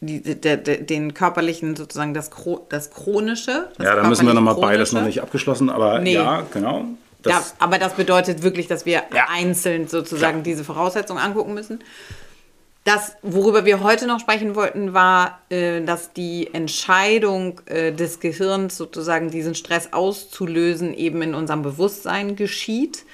Die, 0.00 0.20
der, 0.20 0.56
der, 0.58 0.78
den 0.78 1.14
körperlichen 1.14 1.74
sozusagen 1.74 2.12
das, 2.14 2.30
das 2.68 2.90
chronische. 2.90 3.70
Das 3.78 3.86
Ja, 3.86 3.96
da 3.96 4.08
müssen 4.08 4.26
wir 4.26 4.34
nochmal 4.34 4.54
beides 4.56 4.92
noch 4.92 5.02
nicht 5.04 5.20
abgeschlossen, 5.22 5.70
aber 5.70 6.00
Nee. 6.00 6.14
ja, 6.14 6.44
genau. 6.52 6.84
Ja, 7.28 7.38
Das, 7.38 7.54
aber 7.58 7.78
das 7.78 7.94
bedeutet 7.94 8.42
wirklich, 8.42 8.66
dass 8.66 8.86
wir 8.86 9.02
Ja. 9.14 9.26
einzeln 9.30 9.88
sozusagen 9.88 10.42
Klar. 10.42 10.44
diese 10.44 10.64
Voraussetzungen 10.64 11.20
angucken 11.22 11.54
müssen. 11.54 11.80
Das, 12.84 13.16
worüber 13.22 13.64
wir 13.64 13.82
heute 13.82 14.06
noch 14.06 14.20
sprechen 14.20 14.54
wollten, 14.54 14.94
war, 14.94 15.40
äh, 15.50 15.80
dass 15.82 16.12
die 16.12 16.54
Entscheidung 16.54 17.60
äh, 17.66 17.90
des 17.92 18.20
Gehirns 18.20 18.76
sozusagen 18.76 19.30
diesen 19.30 19.56
Stress 19.56 19.92
auszulösen 19.92 20.94
eben 20.94 21.20
in 21.22 21.34
unserem 21.34 21.62
Bewusstsein 21.62 22.36
geschieht. 22.36 23.04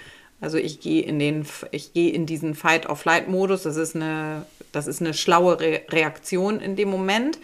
Also 0.42 0.58
ich 0.58 0.80
gehe 0.80 1.02
in 1.02 1.18
den, 1.18 1.46
ich 1.70 1.94
gehe 1.94 2.12
in 2.12 2.26
diesen 2.26 2.54
Fight-or-Flight-Modus. 2.54 3.62
Das 3.62 3.76
ist 3.76 3.94
eine, 3.96 4.44
das 4.72 4.88
ist 4.88 5.00
eine 5.00 5.14
schlaue 5.14 5.58
Re 5.58 5.80
Reaktion 5.88 6.60
in 6.60 6.76
dem 6.76 6.90
Moment. 6.90 7.38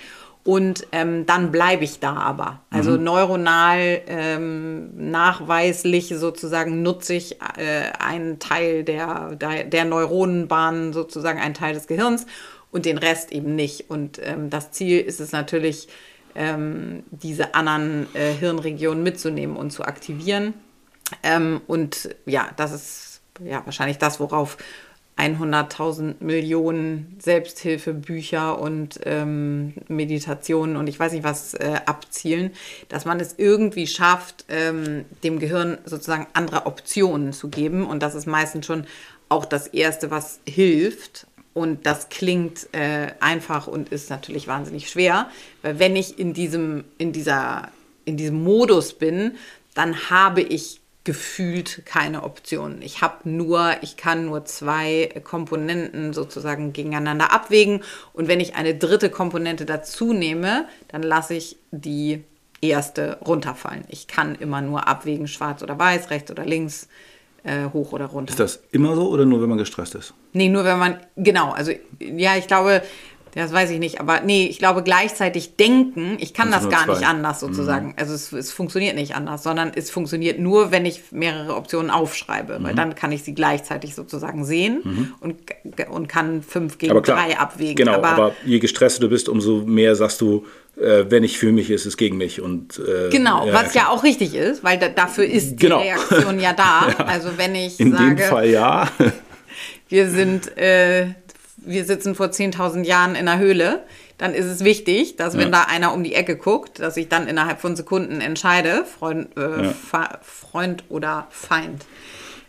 Und 0.48 0.86
ähm, 0.92 1.26
dann 1.26 1.52
bleibe 1.52 1.84
ich 1.84 2.00
da 2.00 2.14
aber. 2.14 2.60
Also 2.70 2.96
neuronal 2.96 4.00
ähm, 4.06 5.10
nachweislich 5.10 6.08
sozusagen 6.16 6.82
nutze 6.82 7.12
ich 7.12 7.38
äh, 7.58 7.92
einen 7.98 8.38
Teil 8.38 8.82
der, 8.82 9.34
der, 9.34 9.64
der 9.64 9.84
Neuronenbahnen, 9.84 10.94
sozusagen 10.94 11.38
einen 11.38 11.52
Teil 11.52 11.74
des 11.74 11.86
Gehirns 11.86 12.24
und 12.70 12.86
den 12.86 12.96
Rest 12.96 13.30
eben 13.30 13.56
nicht. 13.56 13.90
Und 13.90 14.22
ähm, 14.24 14.48
das 14.48 14.70
Ziel 14.70 15.00
ist 15.00 15.20
es 15.20 15.32
natürlich, 15.32 15.88
ähm, 16.34 17.02
diese 17.10 17.54
anderen 17.54 18.06
äh, 18.14 18.32
Hirnregionen 18.32 19.02
mitzunehmen 19.02 19.54
und 19.54 19.70
zu 19.70 19.84
aktivieren. 19.84 20.54
Ähm, 21.22 21.60
und 21.66 22.16
ja, 22.24 22.48
das 22.56 22.72
ist 22.72 23.20
ja 23.44 23.60
wahrscheinlich 23.66 23.98
das, 23.98 24.18
worauf 24.18 24.56
100.000 25.18 26.16
Millionen 26.20 27.16
Selbsthilfebücher 27.18 28.58
und 28.58 29.00
ähm, 29.04 29.74
Meditationen 29.88 30.76
und 30.76 30.86
ich 30.86 30.98
weiß 30.98 31.12
nicht 31.12 31.24
was 31.24 31.54
äh, 31.54 31.80
abzielen, 31.86 32.52
dass 32.88 33.04
man 33.04 33.18
es 33.18 33.34
irgendwie 33.36 33.88
schafft, 33.88 34.44
ähm, 34.48 35.04
dem 35.24 35.40
Gehirn 35.40 35.78
sozusagen 35.84 36.28
andere 36.34 36.66
Optionen 36.66 37.32
zu 37.32 37.48
geben. 37.48 37.84
Und 37.84 38.02
das 38.02 38.14
ist 38.14 38.26
meistens 38.26 38.66
schon 38.66 38.84
auch 39.28 39.44
das 39.44 39.66
Erste, 39.66 40.10
was 40.10 40.38
hilft. 40.48 41.26
Und 41.52 41.86
das 41.86 42.08
klingt 42.08 42.68
äh, 42.72 43.08
einfach 43.18 43.66
und 43.66 43.88
ist 43.88 44.10
natürlich 44.10 44.46
wahnsinnig 44.46 44.88
schwer, 44.88 45.28
weil 45.62 45.80
wenn 45.80 45.96
ich 45.96 46.20
in 46.20 46.32
diesem, 46.32 46.84
in 46.98 47.10
dieser, 47.12 47.70
in 48.04 48.16
diesem 48.16 48.44
Modus 48.44 48.92
bin, 48.92 49.32
dann 49.74 50.08
habe 50.10 50.40
ich 50.40 50.80
gefühlt 51.08 51.86
keine 51.86 52.22
Optionen. 52.22 52.82
Ich 52.82 53.00
habe 53.00 53.26
nur, 53.30 53.76
ich 53.80 53.96
kann 53.96 54.26
nur 54.26 54.44
zwei 54.44 55.08
Komponenten 55.24 56.12
sozusagen 56.12 56.74
gegeneinander 56.74 57.32
abwägen 57.32 57.82
und 58.12 58.28
wenn 58.28 58.40
ich 58.40 58.56
eine 58.56 58.74
dritte 58.74 59.08
Komponente 59.08 59.64
dazu 59.64 60.12
nehme, 60.12 60.66
dann 60.88 61.02
lasse 61.02 61.32
ich 61.32 61.56
die 61.70 62.24
erste 62.60 63.16
runterfallen. 63.24 63.84
Ich 63.88 64.06
kann 64.06 64.34
immer 64.34 64.60
nur 64.60 64.86
abwägen, 64.86 65.28
schwarz 65.28 65.62
oder 65.62 65.78
weiß, 65.78 66.10
rechts 66.10 66.30
oder 66.30 66.44
links, 66.44 66.88
äh, 67.42 67.64
hoch 67.72 67.92
oder 67.92 68.04
runter. 68.04 68.32
Ist 68.32 68.40
das 68.40 68.60
immer 68.70 68.94
so 68.94 69.08
oder 69.08 69.24
nur, 69.24 69.40
wenn 69.40 69.48
man 69.48 69.56
gestresst 69.56 69.94
ist? 69.94 70.12
Nee, 70.34 70.50
nur 70.50 70.64
wenn 70.64 70.78
man, 70.78 70.98
genau, 71.16 71.52
also 71.52 71.72
ja, 72.00 72.36
ich 72.36 72.48
glaube, 72.48 72.82
das 73.34 73.52
weiß 73.52 73.70
ich 73.70 73.78
nicht, 73.78 74.00
aber 74.00 74.20
nee, 74.20 74.46
ich 74.46 74.58
glaube 74.58 74.82
gleichzeitig 74.82 75.56
denken, 75.56 76.16
ich 76.18 76.34
kann 76.34 76.50
das 76.50 76.68
gar 76.68 76.84
zwei. 76.84 76.94
nicht 76.94 77.06
anders 77.06 77.40
sozusagen. 77.40 77.94
Also 77.96 78.14
es, 78.14 78.32
es 78.32 78.52
funktioniert 78.52 78.96
nicht 78.96 79.14
anders, 79.14 79.42
sondern 79.42 79.72
es 79.74 79.90
funktioniert 79.90 80.38
nur, 80.38 80.70
wenn 80.70 80.86
ich 80.86 81.02
mehrere 81.12 81.54
Optionen 81.56 81.90
aufschreibe, 81.90 82.58
weil 82.60 82.74
dann 82.74 82.94
kann 82.94 83.12
ich 83.12 83.22
sie 83.22 83.34
gleichzeitig 83.34 83.94
sozusagen 83.94 84.44
sehen 84.44 85.14
und, 85.20 85.36
und 85.90 86.08
kann 86.08 86.42
fünf 86.42 86.78
gegen 86.78 86.90
Aber 86.92 87.02
klar, 87.02 87.16
drei 87.26 87.38
abwägen. 87.38 87.76
genau, 87.76 87.94
aber, 88.02 88.32
je 88.44 88.58
gestresster 88.58 89.00
du 89.02 89.08
bist, 89.08 89.28
umso 89.28 89.58
mehr 89.64 89.94
sagst 89.96 90.20
du, 90.20 90.46
äh, 90.80 91.04
wenn 91.08 91.24
ich 91.24 91.38
für 91.38 91.50
mich 91.52 91.70
ist, 91.70 91.82
ist 91.82 91.86
es 91.86 91.96
gegen 91.96 92.16
mich. 92.16 92.40
Und, 92.40 92.78
äh, 92.78 93.10
Genau, 93.10 93.46
was 93.52 93.72
klar. 93.72 93.84
ja 93.86 93.88
auch 93.90 94.04
richtig 94.04 94.34
ist, 94.34 94.62
weil 94.62 94.78
da, 94.78 94.88
dafür 94.88 95.24
ist 95.24 95.58
Genau. 95.58 95.80
die 95.82 95.88
Reaktion 95.88 96.38
ja 96.40 96.52
da. 96.52 96.88
Also 97.06 97.30
wenn 97.36 97.54
ich 97.54 97.80
In 97.80 97.92
sage, 97.92 98.14
dem 98.14 98.18
Fall 98.18 98.48
ja. 98.48 98.88
wir 99.88 100.08
sind, 100.10 100.56
äh, 100.56 101.08
wir 101.68 101.84
sitzen 101.84 102.14
vor 102.14 102.26
10.000 102.26 102.84
Jahren 102.84 103.14
in 103.14 103.28
einer 103.28 103.38
Höhle, 103.38 103.84
dann 104.16 104.34
ist 104.34 104.46
es 104.46 104.64
wichtig, 104.64 105.16
dass 105.16 105.36
wenn 105.36 105.52
da 105.52 105.62
einer 105.62 105.92
um 105.92 106.02
die 106.02 106.14
Ecke 106.14 106.36
guckt, 106.36 106.80
dass 106.80 106.96
ich 106.96 107.08
dann 107.08 107.28
innerhalb 107.28 107.60
von 107.60 107.76
Sekunden 107.76 108.20
entscheide, 108.20 108.84
Freund, 108.84 109.36
äh, 109.36 109.66
Ja. 109.66 109.74
Freund 110.22 110.84
oder 110.88 111.28
Feind. 111.30 111.84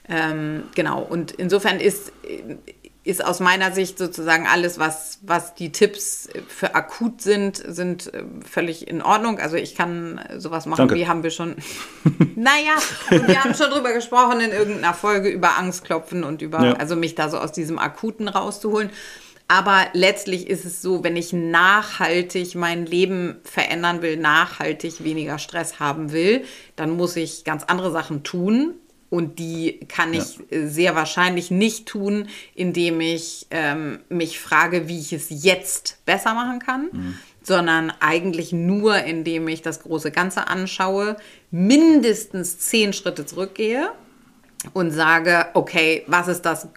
Ähm, 0.07 0.63
genau, 0.73 1.01
und 1.01 1.31
insofern 1.33 1.79
ist, 1.79 2.11
ist 3.03 3.23
aus 3.23 3.39
meiner 3.39 3.71
Sicht 3.71 3.97
sozusagen 3.97 4.45
alles, 4.45 4.77
was, 4.77 5.19
was 5.21 5.55
die 5.55 5.71
Tipps 5.71 6.27
für 6.47 6.75
akut 6.75 7.21
sind, 7.21 7.55
sind 7.65 8.13
äh, 8.13 8.23
völlig 8.47 8.87
in 8.87 9.01
Ordnung. 9.01 9.39
Also 9.39 9.55
ich 9.55 9.73
kann 9.75 10.21
sowas 10.37 10.65
machen, 10.65 10.79
Danke. 10.79 10.95
wie 10.95 11.07
haben 11.07 11.23
wir 11.23 11.31
schon, 11.31 11.55
naja, 12.35 12.75
wir 13.09 13.43
haben 13.43 13.55
schon 13.55 13.69
drüber 13.71 13.93
gesprochen 13.93 14.41
in 14.41 14.51
irgendeiner 14.51 14.93
Folge 14.93 15.29
über 15.29 15.57
Angstklopfen 15.57 16.23
und 16.23 16.41
über, 16.41 16.63
Ja. 16.63 16.73
also 16.73 16.95
mich 16.95 17.15
da 17.15 17.29
so 17.29 17.37
aus 17.37 17.51
diesem 17.51 17.79
Akuten 17.79 18.27
rauszuholen. 18.27 18.89
Aber 19.51 19.87
letztlich 19.93 20.47
ist 20.47 20.63
es 20.63 20.81
so, 20.83 21.03
wenn 21.03 21.15
ich 21.15 21.33
nachhaltig 21.33 22.53
mein 22.53 22.85
Leben 22.85 23.37
verändern 23.43 24.03
will, 24.03 24.15
nachhaltig 24.17 25.03
weniger 25.03 25.39
Stress 25.39 25.79
haben 25.79 26.11
will, 26.11 26.43
dann 26.75 26.91
muss 26.91 27.15
ich 27.15 27.45
ganz 27.45 27.63
andere 27.63 27.91
Sachen 27.91 28.23
tun. 28.23 28.75
Und 29.09 29.39
die 29.39 29.79
kann 29.87 30.13
ich 30.13 30.39
äh, 30.51 30.67
sehr 30.67 30.95
wahrscheinlich 30.95 31.49
nicht 31.49 31.87
tun, 31.87 32.27
indem 32.53 33.01
ich 33.01 33.47
ähm, 33.49 33.99
mich 34.09 34.39
frage, 34.39 34.87
wie 34.87 34.99
ich 34.99 35.13
es 35.13 35.27
jetzt 35.29 36.05
besser 36.05 36.33
machen 36.33 36.59
kann, 36.59 36.89
sondern 37.41 37.91
eigentlich 37.99 38.51
nur, 38.53 38.97
indem 38.97 39.47
ich 39.47 39.61
das 39.61 39.81
große 39.81 40.11
Ganze 40.11 40.47
anschaue, 40.47 41.17
mindestens 41.49 42.59
zehn 42.59 42.93
Schritte 42.93 43.25
zurückgehe 43.25 43.89
und 44.73 44.91
sage, 44.91 45.47
okay, 45.53 46.03
was 46.07 46.27
ist 46.27 46.43
das, 46.43 46.67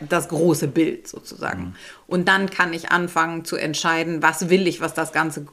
das 0.00 0.28
große 0.28 0.68
Bild 0.68 1.08
sozusagen? 1.08 1.74
Und 2.06 2.28
dann 2.28 2.50
kann 2.50 2.72
ich 2.72 2.90
anfangen 2.90 3.44
zu 3.44 3.56
entscheiden, 3.56 4.22
was 4.22 4.50
will 4.50 4.66
ich, 4.66 4.80
was 4.80 4.94
das 4.94 5.12
ganze 5.12 5.46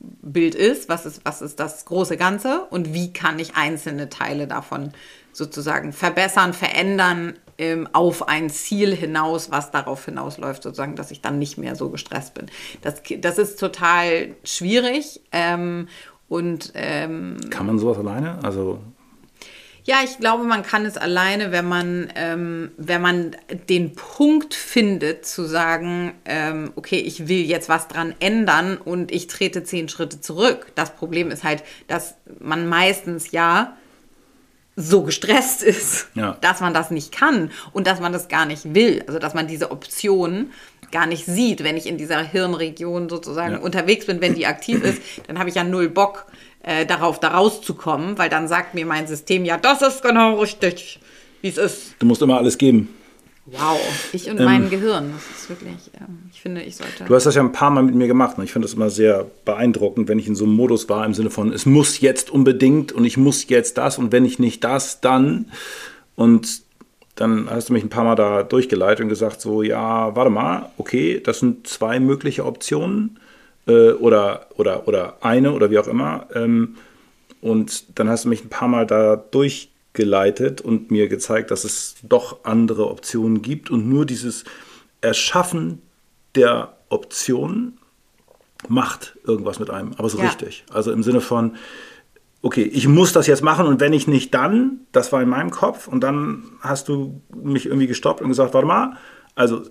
Bild 0.00 0.54
ist, 0.54 0.88
was 0.88 1.06
ist, 1.06 1.20
was 1.24 1.42
ist 1.42 1.60
das 1.60 1.84
große 1.84 2.16
Ganze 2.16 2.64
und 2.70 2.94
wie 2.94 3.12
kann 3.12 3.38
ich 3.38 3.54
einzelne 3.54 4.08
Teile 4.08 4.46
davon 4.46 4.92
sozusagen 5.32 5.92
verbessern, 5.92 6.52
verändern 6.52 7.34
ähm, 7.58 7.88
auf 7.92 8.28
ein 8.28 8.50
Ziel 8.50 8.94
hinaus, 8.94 9.50
was 9.50 9.70
darauf 9.70 10.04
hinausläuft, 10.04 10.62
sozusagen, 10.62 10.96
dass 10.96 11.10
ich 11.10 11.20
dann 11.20 11.38
nicht 11.38 11.58
mehr 11.58 11.76
so 11.76 11.90
gestresst 11.90 12.34
bin. 12.34 12.46
Das, 12.82 13.02
das 13.18 13.38
ist 13.38 13.60
total 13.60 14.34
schwierig 14.44 15.20
ähm, 15.32 15.88
und 16.28 16.72
ähm, 16.74 17.36
Kann 17.50 17.66
man 17.66 17.78
sowas 17.78 17.98
alleine? 17.98 18.38
Also 18.42 18.80
ja, 19.84 19.96
ich 20.04 20.18
glaube, 20.18 20.44
man 20.44 20.62
kann 20.62 20.84
es 20.84 20.96
alleine, 20.96 21.52
wenn 21.52 21.66
man, 21.66 22.12
ähm, 22.14 22.70
wenn 22.76 23.00
man 23.00 23.36
den 23.68 23.94
Punkt 23.94 24.54
findet, 24.54 25.24
zu 25.24 25.44
sagen, 25.44 26.12
ähm, 26.26 26.72
okay, 26.76 26.98
ich 26.98 27.28
will 27.28 27.44
jetzt 27.44 27.68
was 27.68 27.88
dran 27.88 28.14
ändern 28.20 28.76
und 28.76 29.10
ich 29.10 29.26
trete 29.26 29.64
zehn 29.64 29.88
Schritte 29.88 30.20
zurück. 30.20 30.66
Das 30.74 30.94
Problem 30.94 31.30
ist 31.30 31.44
halt, 31.44 31.64
dass 31.88 32.14
man 32.38 32.68
meistens 32.68 33.32
ja 33.32 33.76
so 34.80 35.02
gestresst 35.02 35.62
ist, 35.62 36.08
Ja. 36.14 36.36
dass 36.40 36.60
man 36.60 36.74
das 36.74 36.90
nicht 36.90 37.12
kann 37.12 37.50
und 37.72 37.86
dass 37.86 38.00
man 38.00 38.12
das 38.12 38.28
gar 38.28 38.46
nicht 38.46 38.74
will. 38.74 39.02
Also 39.06 39.18
dass 39.18 39.34
man 39.34 39.46
diese 39.46 39.70
Option 39.70 40.50
gar 40.92 41.06
nicht 41.06 41.24
sieht, 41.26 41.62
wenn 41.62 41.76
ich 41.76 41.86
in 41.86 41.98
dieser 41.98 42.22
Hirnregion 42.22 43.08
sozusagen 43.08 43.54
Ja. 43.54 43.58
unterwegs 43.60 44.06
bin, 44.06 44.20
wenn 44.20 44.34
die 44.34 44.46
aktiv 44.46 44.82
ist, 44.82 45.00
dann 45.28 45.38
habe 45.38 45.48
ich 45.48 45.54
ja 45.54 45.64
null 45.64 45.88
Bock 45.88 46.26
äh, 46.62 46.84
darauf, 46.84 47.18
da 47.20 47.28
rauszukommen, 47.28 48.18
weil 48.18 48.28
dann 48.28 48.46
sagt 48.48 48.74
mir 48.74 48.84
mein 48.84 49.06
System, 49.06 49.44
ja, 49.46 49.56
das 49.56 49.80
ist 49.82 50.02
genau 50.02 50.40
richtig, 50.40 50.98
wie 51.40 51.48
es 51.48 51.56
ist. 51.56 51.94
du 51.98 52.06
musst 52.06 52.20
immer 52.20 52.36
alles 52.36 52.58
geben. 52.58 52.94
Wow, 53.52 53.80
ich 54.12 54.30
und 54.30 54.38
mein 54.38 54.70
Gehirn, 54.70 55.12
das 55.12 55.42
ist 55.42 55.48
wirklich, 55.48 55.90
ähm, 56.00 56.30
ich 56.32 56.40
finde, 56.40 56.62
ich 56.62 56.76
sollte... 56.76 57.04
Du 57.04 57.14
hast 57.14 57.26
das 57.26 57.34
ja 57.34 57.42
ein 57.42 57.52
paar 57.52 57.70
Mal 57.70 57.82
mit 57.82 57.94
mir 57.94 58.06
gemacht 58.06 58.38
und 58.38 58.44
ich 58.44 58.52
finde 58.52 58.66
das 58.66 58.74
immer 58.74 58.90
sehr 58.90 59.26
beeindruckend, 59.44 60.08
wenn 60.08 60.18
ich 60.18 60.28
in 60.28 60.36
so 60.36 60.44
einem 60.44 60.54
Modus 60.54 60.88
war, 60.88 61.04
im 61.04 61.14
Sinne 61.14 61.30
von, 61.30 61.52
es 61.52 61.66
muss 61.66 62.00
jetzt 62.00 62.30
unbedingt 62.30 62.92
und 62.92 63.04
ich 63.04 63.16
muss 63.16 63.48
jetzt 63.48 63.76
das 63.78 63.98
und 63.98 64.12
wenn 64.12 64.24
ich 64.24 64.38
nicht 64.38 64.62
das, 64.62 65.00
dann. 65.00 65.50
Und 66.14 66.62
dann 67.16 67.50
hast 67.50 67.68
du 67.68 67.72
mich 67.72 67.82
ein 67.82 67.88
paar 67.88 68.04
Mal 68.04 68.14
da 68.14 68.42
durchgeleitet 68.44 69.02
und 69.02 69.08
gesagt, 69.08 69.40
so, 69.40 69.62
ja, 69.62 70.14
warte 70.14 70.30
mal, 70.30 70.70
okay, 70.78 71.20
das 71.20 71.40
sind 71.40 71.66
zwei 71.66 71.98
mögliche 71.98 72.44
Optionen 72.46 73.18
äh, 73.66 73.90
oder, 73.90 74.46
oder, 74.56 74.86
oder 74.86 75.16
eine 75.22 75.52
oder 75.52 75.70
wie 75.70 75.78
auch 75.78 75.88
immer. 75.88 76.26
Ähm, 76.34 76.76
und 77.40 77.98
dann 77.98 78.08
hast 78.08 78.24
du 78.24 78.28
mich 78.28 78.44
ein 78.44 78.48
paar 78.48 78.68
Mal 78.68 78.86
da 78.86 79.16
durchgeleitet 80.00 80.60
und 80.60 80.90
mir 80.90 81.08
gezeigt, 81.08 81.50
dass 81.50 81.64
es 81.64 81.96
doch 82.02 82.44
andere 82.44 82.88
Optionen 82.88 83.42
gibt. 83.42 83.70
Und 83.70 83.88
nur 83.88 84.06
dieses 84.06 84.44
Erschaffen 85.00 85.82
der 86.34 86.76
Optionen 86.88 87.78
macht 88.68 89.16
irgendwas 89.24 89.58
mit 89.58 89.70
einem, 89.70 89.92
aber 89.96 90.08
so 90.08 90.18
Ja. 90.18 90.24
richtig. 90.24 90.64
Also 90.72 90.92
im 90.92 91.02
Sinne 91.02 91.20
von, 91.20 91.56
okay, 92.42 92.62
ich 92.62 92.88
muss 92.88 93.12
das 93.12 93.26
jetzt 93.26 93.42
machen 93.42 93.66
und 93.66 93.80
wenn 93.80 93.92
ich 93.92 94.06
nicht 94.06 94.34
dann, 94.34 94.80
das 94.92 95.12
war 95.12 95.22
in 95.22 95.28
meinem 95.28 95.50
Kopf. 95.50 95.88
Und 95.88 96.00
dann 96.02 96.44
hast 96.60 96.88
du 96.88 97.20
mich 97.34 97.66
irgendwie 97.66 97.86
gestoppt 97.86 98.20
und 98.22 98.28
gesagt, 98.28 98.54
warte 98.54 98.66
mal, 98.66 98.96
also 99.34 99.62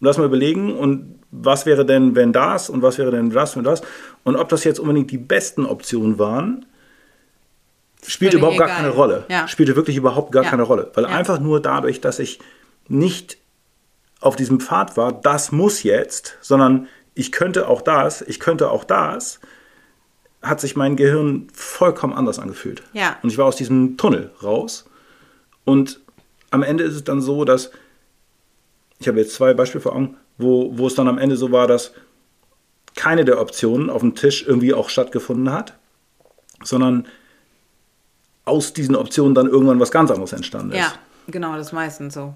lass 0.00 0.18
mal 0.18 0.26
überlegen 0.26 0.72
und 0.72 1.16
was 1.30 1.66
wäre 1.66 1.84
denn, 1.86 2.16
wenn 2.16 2.32
das 2.32 2.70
und 2.70 2.82
was 2.82 2.98
wäre 2.98 3.10
denn 3.12 3.30
das 3.30 3.56
und 3.56 3.64
das. 3.64 3.82
Und 4.24 4.36
ob 4.36 4.48
das 4.48 4.64
jetzt 4.64 4.80
unbedingt 4.80 5.10
die 5.10 5.18
besten 5.18 5.64
Optionen 5.66 6.18
waren, 6.18 6.66
spielte 8.06 8.38
überhaupt 8.38 8.58
gar 8.58 8.68
keine 8.68 8.90
Rolle. 8.90 9.24
Ja. 9.28 9.46
Spielte 9.48 9.76
wirklich 9.76 9.96
überhaupt 9.96 10.32
gar 10.32 10.44
Ja. 10.44 10.50
keine 10.50 10.62
Rolle, 10.62 10.90
weil 10.94 11.04
Ja. 11.04 11.10
einfach 11.10 11.38
nur 11.38 11.60
dadurch, 11.60 12.00
dass 12.00 12.18
ich 12.18 12.38
nicht 12.88 13.38
auf 14.20 14.36
diesem 14.36 14.60
Pfad 14.60 14.96
war, 14.96 15.12
das 15.12 15.52
muss 15.52 15.82
jetzt, 15.82 16.36
sondern 16.40 16.88
ich 17.14 17.32
könnte 17.32 17.68
auch 17.68 17.82
das, 17.82 18.22
ich 18.22 18.40
könnte 18.40 18.70
auch 18.70 18.84
das, 18.84 19.40
hat 20.42 20.60
sich 20.60 20.76
mein 20.76 20.96
Gehirn 20.96 21.48
vollkommen 21.52 22.14
anders 22.14 22.38
angefühlt. 22.38 22.82
Ja. 22.92 23.16
Und 23.22 23.30
ich 23.30 23.38
war 23.38 23.46
aus 23.46 23.56
diesem 23.56 23.96
Tunnel 23.98 24.30
raus. 24.42 24.86
Und 25.64 26.00
am 26.50 26.62
Ende 26.62 26.84
ist 26.84 26.94
es 26.94 27.04
dann 27.04 27.20
so, 27.20 27.44
dass 27.44 27.70
ich 28.98 29.08
habe 29.08 29.18
jetzt 29.18 29.34
zwei 29.34 29.54
Beispiele 29.54 29.80
vor 29.82 29.92
Augen, 29.94 30.16
wo, 30.38 30.76
wo 30.78 30.86
es 30.86 30.94
dann 30.94 31.08
am 31.08 31.18
Ende 31.18 31.36
so 31.36 31.52
war, 31.52 31.66
dass 31.66 31.92
keine 32.96 33.24
der 33.24 33.40
Optionen 33.40 33.88
auf 33.90 34.00
dem 34.00 34.14
Tisch 34.14 34.44
irgendwie 34.46 34.74
auch 34.74 34.88
stattgefunden 34.88 35.52
hat, 35.52 35.74
sondern 36.62 37.06
aus 38.50 38.72
diesen 38.74 38.94
Optionen 38.96 39.34
dann 39.34 39.46
irgendwann 39.46 39.80
was 39.80 39.90
ganz 39.90 40.10
anderes 40.10 40.32
entstanden 40.32 40.72
ist. 40.72 40.78
Ja, 40.78 40.92
genau, 41.28 41.56
das 41.56 41.68
ist 41.68 41.72
meistens 41.72 42.14
so. 42.14 42.34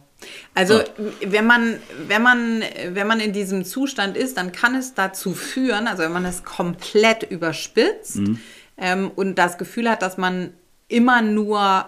Also 0.55 0.75
Ja. 0.75 0.85
wenn 1.27 1.47
man, 1.47 1.79
wenn 2.07 2.23
man, 2.23 2.63
wenn 2.93 3.07
man 3.07 3.21
in 3.21 3.33
diesem 3.33 3.65
Zustand 3.65 4.17
ist, 4.17 4.37
dann 4.39 4.53
kann 4.53 4.75
es 4.75 4.95
dazu 4.95 5.35
führen, 5.35 5.87
also 5.87 6.03
wenn 6.05 6.13
man 6.13 6.25
es 6.25 6.45
komplett 6.45 7.25
überspitzt 7.25 8.17
Mhm. 8.17 8.39
ähm, 8.79 9.11
und 9.15 9.35
das 9.37 9.59
Gefühl 9.59 9.91
hat, 9.91 10.01
dass 10.01 10.17
man 10.17 10.55
immer 10.89 11.21
nur, 11.23 11.87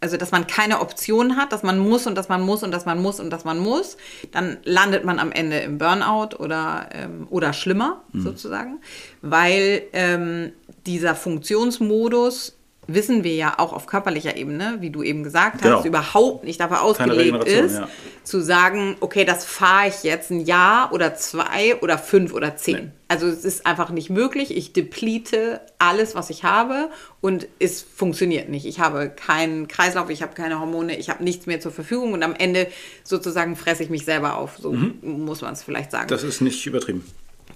also 0.00 0.16
dass 0.16 0.30
man 0.32 0.46
keine 0.46 0.80
Option 0.80 1.36
hat, 1.36 1.52
dass 1.52 1.62
man 1.62 1.78
muss 1.78 2.06
und 2.06 2.14
dass 2.14 2.28
man 2.28 2.40
muss 2.42 2.62
und 2.62 2.70
dass 2.72 2.86
man 2.86 3.00
muss 3.02 3.20
und 3.20 3.30
dass 3.30 3.44
man 3.44 3.58
muss, 3.58 3.96
dann 4.32 4.56
landet 4.64 5.04
man 5.04 5.18
am 5.18 5.30
Ende 5.30 5.58
im 5.60 5.78
Burnout 5.78 6.36
oder, 6.38 6.88
ähm, 6.92 7.26
oder 7.30 7.52
schlimmer 7.52 8.02
Mhm. 8.12 8.22
sozusagen, 8.22 8.80
weil 9.20 9.82
ähm, 9.92 10.52
dieser 10.86 11.14
Funktionsmodus 11.14 12.56
wissen 12.88 13.22
wir 13.22 13.34
ja 13.34 13.58
auch 13.58 13.72
auf 13.72 13.86
körperlicher 13.86 14.36
Ebene, 14.36 14.78
wie 14.80 14.90
du 14.90 15.02
eben 15.02 15.22
gesagt 15.22 15.62
Genau. 15.62 15.78
hast, 15.78 15.84
überhaupt 15.84 16.44
nicht 16.44 16.58
dafür 16.58 16.82
ausgelegt 16.82 17.44
ist, 17.44 17.76
ja. 17.76 17.88
zu 18.24 18.40
sagen, 18.40 18.96
okay, 19.00 19.24
das 19.24 19.44
fahre 19.44 19.88
ich 19.88 20.02
jetzt 20.02 20.30
ein 20.30 20.40
Jahr 20.40 20.92
oder 20.92 21.14
zwei 21.14 21.76
oder 21.80 21.96
fünf 21.96 22.32
oder 22.34 22.56
zehn. 22.56 22.76
Nee. 22.76 22.90
Also 23.06 23.28
es 23.28 23.44
ist 23.44 23.66
einfach 23.66 23.90
nicht 23.90 24.10
möglich. 24.10 24.56
Ich 24.56 24.72
deplete 24.72 25.60
alles, 25.78 26.14
was 26.14 26.30
ich 26.30 26.44
habe 26.44 26.90
und 27.20 27.46
es 27.60 27.82
funktioniert 27.82 28.48
nicht. 28.48 28.66
Ich 28.66 28.80
habe 28.80 29.10
keinen 29.10 29.68
Kreislauf, 29.68 30.10
ich 30.10 30.22
habe 30.22 30.34
keine 30.34 30.58
Hormone, 30.58 30.96
ich 30.96 31.08
habe 31.08 31.22
nichts 31.22 31.46
mehr 31.46 31.60
zur 31.60 31.72
Verfügung 31.72 32.14
und 32.14 32.22
am 32.22 32.34
Ende 32.34 32.66
sozusagen 33.04 33.54
fresse 33.54 33.84
ich 33.84 33.90
mich 33.90 34.04
selber 34.04 34.36
auf. 34.36 34.56
So 34.58 34.72
muss 35.02 35.40
man 35.40 35.52
es 35.52 35.62
vielleicht 35.62 35.92
sagen. 35.92 36.06
Mhm. 36.06 36.08
Das 36.08 36.24
ist 36.24 36.40
nicht 36.40 36.66
übertrieben. 36.66 37.04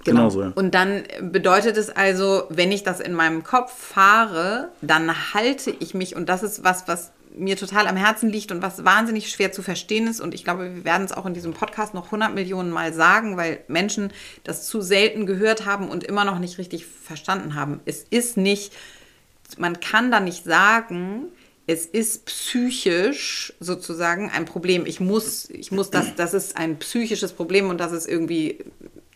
Genau. 0.07 0.29
Genau 0.29 0.31
so, 0.31 0.43
ja. 0.43 0.53
Und 0.55 0.75
dann 0.75 1.05
bedeutet 1.21 1.77
es 1.77 1.91
also, 1.91 2.45
wenn 2.49 2.73
ich 2.73 2.83
das 2.83 3.01
in 3.01 3.13
meinem 3.13 3.43
Kopf 3.45 3.73
fahre, 3.73 4.71
dann 4.81 5.35
halte 5.35 5.75
ich 5.79 5.95
mich, 5.95 6.17
und 6.17 6.29
das 6.29 6.43
ist 6.43 6.65
was, 6.65 6.89
was 6.89 7.13
mir 7.37 7.57
total 7.57 7.87
am 7.87 7.97
Herzen 7.97 8.31
liegt 8.31 8.51
und 8.51 8.63
was 8.63 8.85
wahnsinnig 8.85 9.29
schwer 9.31 9.53
zu 9.53 9.63
verstehen 9.63 10.07
ist. 10.07 10.21
Und 10.21 10.35
ich 10.35 10.43
glaube, 10.43 10.75
wir 10.75 10.85
werden 10.85 11.05
es 11.05 11.13
auch 11.13 11.27
in 11.27 11.35
diesem 11.35 11.53
Podcast 11.53 11.93
noch 11.93 12.07
100 12.07 12.35
Millionen 12.35 12.71
Mal 12.71 12.93
sagen, 12.93 13.37
weil 13.37 13.61
Menschen 13.69 14.11
das 14.43 14.67
zu 14.67 14.81
selten 14.81 15.27
gehört 15.27 15.67
haben 15.67 15.89
und 15.89 16.03
immer 16.03 16.25
noch 16.25 16.39
nicht 16.39 16.59
richtig 16.59 16.87
verstanden 16.87 17.55
haben. 17.55 17.81
Es 17.85 18.05
ist 18.09 18.37
nicht, 18.37 18.73
man 19.59 19.81
kann 19.81 20.11
da 20.11 20.21
nicht 20.21 20.45
sagen, 20.45 21.27
es 21.67 21.85
ist 21.85 22.27
psychisch 22.27 23.53
sozusagen 23.61 24.31
ein 24.31 24.45
Problem. 24.45 24.87
Ich 24.87 25.01
muss, 25.01 25.51
ich 25.51 25.73
muss 25.73 25.91
das, 25.91 26.15
das 26.15 26.33
ist 26.33 26.57
ein 26.57 26.79
psychisches 26.79 27.33
Problem 27.33 27.69
und 27.71 27.79
das 27.79 27.93
ist 27.93 28.07
irgendwie 28.07 28.59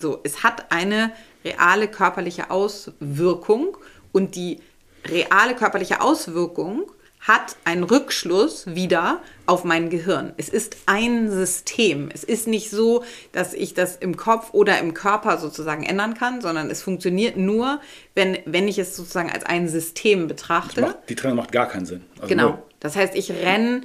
so. 0.01 0.21
Es 0.25 0.43
hat 0.43 0.73
eine 0.73 1.13
reale 1.45 1.89
körperliche 1.89 2.51
Auswirkung 2.51 3.77
und 4.13 4.37
die 4.37 4.61
reale 5.07 5.55
körperliche 5.55 6.01
Auswirkung 6.01 6.91
hat 7.21 7.57
einen 7.65 7.85
Rückschluss 7.85 8.75
wieder 8.75 9.21
auf 9.45 9.63
mein 9.63 9.91
Gehirn. 9.91 10.33
Es 10.39 10.49
ist 10.49 10.77
ein 10.87 11.31
System. 11.31 12.09
Es 12.13 12.25
ist 12.25 12.47
nicht 12.47 12.71
so, 12.71 13.05
dass 13.33 13.53
ich 13.53 13.75
das 13.75 13.97
im 13.97 14.17
Kopf 14.17 14.55
oder 14.55 14.79
im 14.79 14.95
Körper 14.95 15.37
sozusagen 15.37 15.85
ändern 15.85 16.15
kann, 16.15 16.41
sondern 16.41 16.71
es 16.71 16.83
funktioniert 16.83 17.37
nur, 17.37 17.81
wenn, 18.15 18.39
wenn 18.47 18.69
ich 18.69 18.79
es 18.79 18.97
sozusagen 18.97 19.31
als 19.31 19.45
ein 19.45 19.69
System 19.69 20.29
betrachte. 20.29 20.81
Macht, 20.81 21.11
die 21.11 21.15
Trennung 21.15 21.37
macht 21.37 21.53
gar 21.53 21.69
keinen 21.69 21.85
Sinn. 21.85 22.05
Also 22.17 22.29
genau. 22.29 22.63
Das 22.81 22.97
heißt, 22.97 23.15
ich 23.15 23.31
renne, 23.31 23.83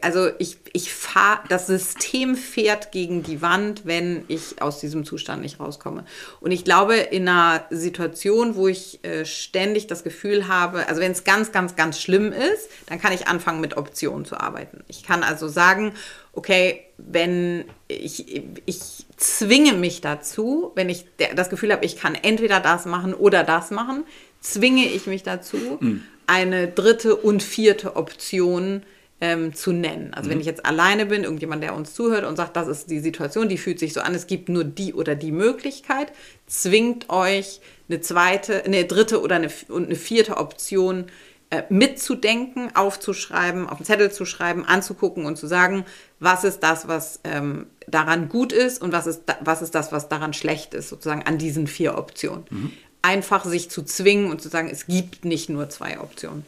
also 0.00 0.28
ich, 0.38 0.58
ich 0.72 0.92
fahre, 0.92 1.40
das 1.48 1.68
System 1.68 2.34
fährt 2.34 2.90
gegen 2.90 3.22
die 3.22 3.40
Wand, 3.40 3.82
wenn 3.86 4.24
ich 4.26 4.60
aus 4.60 4.80
diesem 4.80 5.04
Zustand 5.04 5.42
nicht 5.42 5.60
rauskomme. 5.60 6.04
Und 6.40 6.50
ich 6.50 6.64
glaube, 6.64 6.96
in 6.96 7.28
einer 7.28 7.64
Situation, 7.70 8.56
wo 8.56 8.66
ich 8.66 9.02
äh, 9.04 9.24
ständig 9.24 9.86
das 9.86 10.02
Gefühl 10.02 10.48
habe, 10.48 10.88
also 10.88 11.00
wenn 11.00 11.12
es 11.12 11.22
ganz, 11.22 11.52
ganz, 11.52 11.76
ganz 11.76 12.00
schlimm 12.00 12.32
ist, 12.32 12.68
dann 12.86 13.00
kann 13.00 13.12
ich 13.12 13.28
anfangen, 13.28 13.60
mit 13.60 13.76
Optionen 13.76 14.24
zu 14.24 14.36
arbeiten. 14.36 14.82
Ich 14.88 15.04
kann 15.04 15.22
also 15.22 15.46
sagen, 15.46 15.92
okay, 16.32 16.82
wenn 16.98 17.64
ich, 17.86 18.42
ich 18.66 18.80
zwinge 19.16 19.74
mich 19.74 20.00
dazu, 20.00 20.72
wenn 20.74 20.88
ich 20.88 21.06
das 21.36 21.48
Gefühl 21.48 21.72
habe, 21.72 21.84
ich 21.84 21.96
kann 21.96 22.16
entweder 22.16 22.58
das 22.58 22.86
machen 22.86 23.14
oder 23.14 23.44
das 23.44 23.70
machen, 23.70 24.04
zwinge 24.40 24.86
ich 24.86 25.06
mich 25.06 25.22
dazu, 25.22 25.78
mhm. 25.78 26.02
Eine 26.26 26.68
dritte 26.68 27.16
und 27.16 27.42
vierte 27.42 27.96
Option 27.96 28.82
ähm, 29.22 29.54
zu 29.54 29.72
nennen. 29.72 30.12
Also 30.12 30.26
mhm. 30.26 30.32
wenn 30.32 30.40
ich 30.40 30.46
jetzt 30.46 30.66
alleine 30.66 31.06
bin, 31.06 31.22
irgendjemand, 31.22 31.62
der 31.62 31.74
uns 31.74 31.94
zuhört 31.94 32.24
und 32.24 32.36
sagt, 32.36 32.56
das 32.56 32.66
ist 32.66 32.90
die 32.90 32.98
Situation, 32.98 33.48
die 33.48 33.56
fühlt 33.56 33.78
sich 33.78 33.92
so 33.92 34.00
an, 34.00 34.14
es 34.14 34.26
gibt 34.26 34.48
nur 34.48 34.64
die 34.64 34.94
oder 34.94 35.14
die 35.14 35.30
Möglichkeit, 35.30 36.12
zwingt 36.46 37.08
euch 37.08 37.60
eine 37.88 38.00
zweite, 38.00 38.64
eine 38.64 38.84
dritte 38.84 39.22
oder 39.22 39.36
eine, 39.36 39.48
und 39.68 39.86
eine 39.86 39.94
vierte 39.94 40.38
Option 40.38 41.06
äh, 41.50 41.62
mitzudenken, 41.68 42.74
aufzuschreiben, 42.74 43.68
auf 43.68 43.78
den 43.78 43.86
Zettel 43.86 44.10
zu 44.10 44.24
schreiben, 44.24 44.64
anzugucken 44.64 45.24
und 45.24 45.36
zu 45.36 45.46
sagen, 45.46 45.84
was 46.18 46.42
ist 46.42 46.60
das, 46.64 46.88
was 46.88 47.20
ähm, 47.22 47.66
daran 47.86 48.28
gut 48.28 48.52
ist 48.52 48.82
und 48.82 48.92
was 48.92 49.06
ist, 49.06 49.22
was 49.40 49.62
ist 49.62 49.76
das, 49.76 49.92
was 49.92 50.08
daran 50.08 50.32
schlecht 50.32 50.74
ist, 50.74 50.88
sozusagen 50.88 51.22
an 51.22 51.38
diesen 51.38 51.68
vier 51.68 51.96
Optionen. 51.96 52.44
Mhm 52.50 52.72
einfach 53.02 53.44
sich 53.44 53.70
zu 53.70 53.82
zwingen 53.82 54.30
und 54.30 54.40
zu 54.40 54.48
sagen, 54.48 54.68
es 54.70 54.86
gibt 54.86 55.24
nicht 55.24 55.48
nur 55.48 55.68
zwei 55.68 56.00
Optionen. 56.00 56.46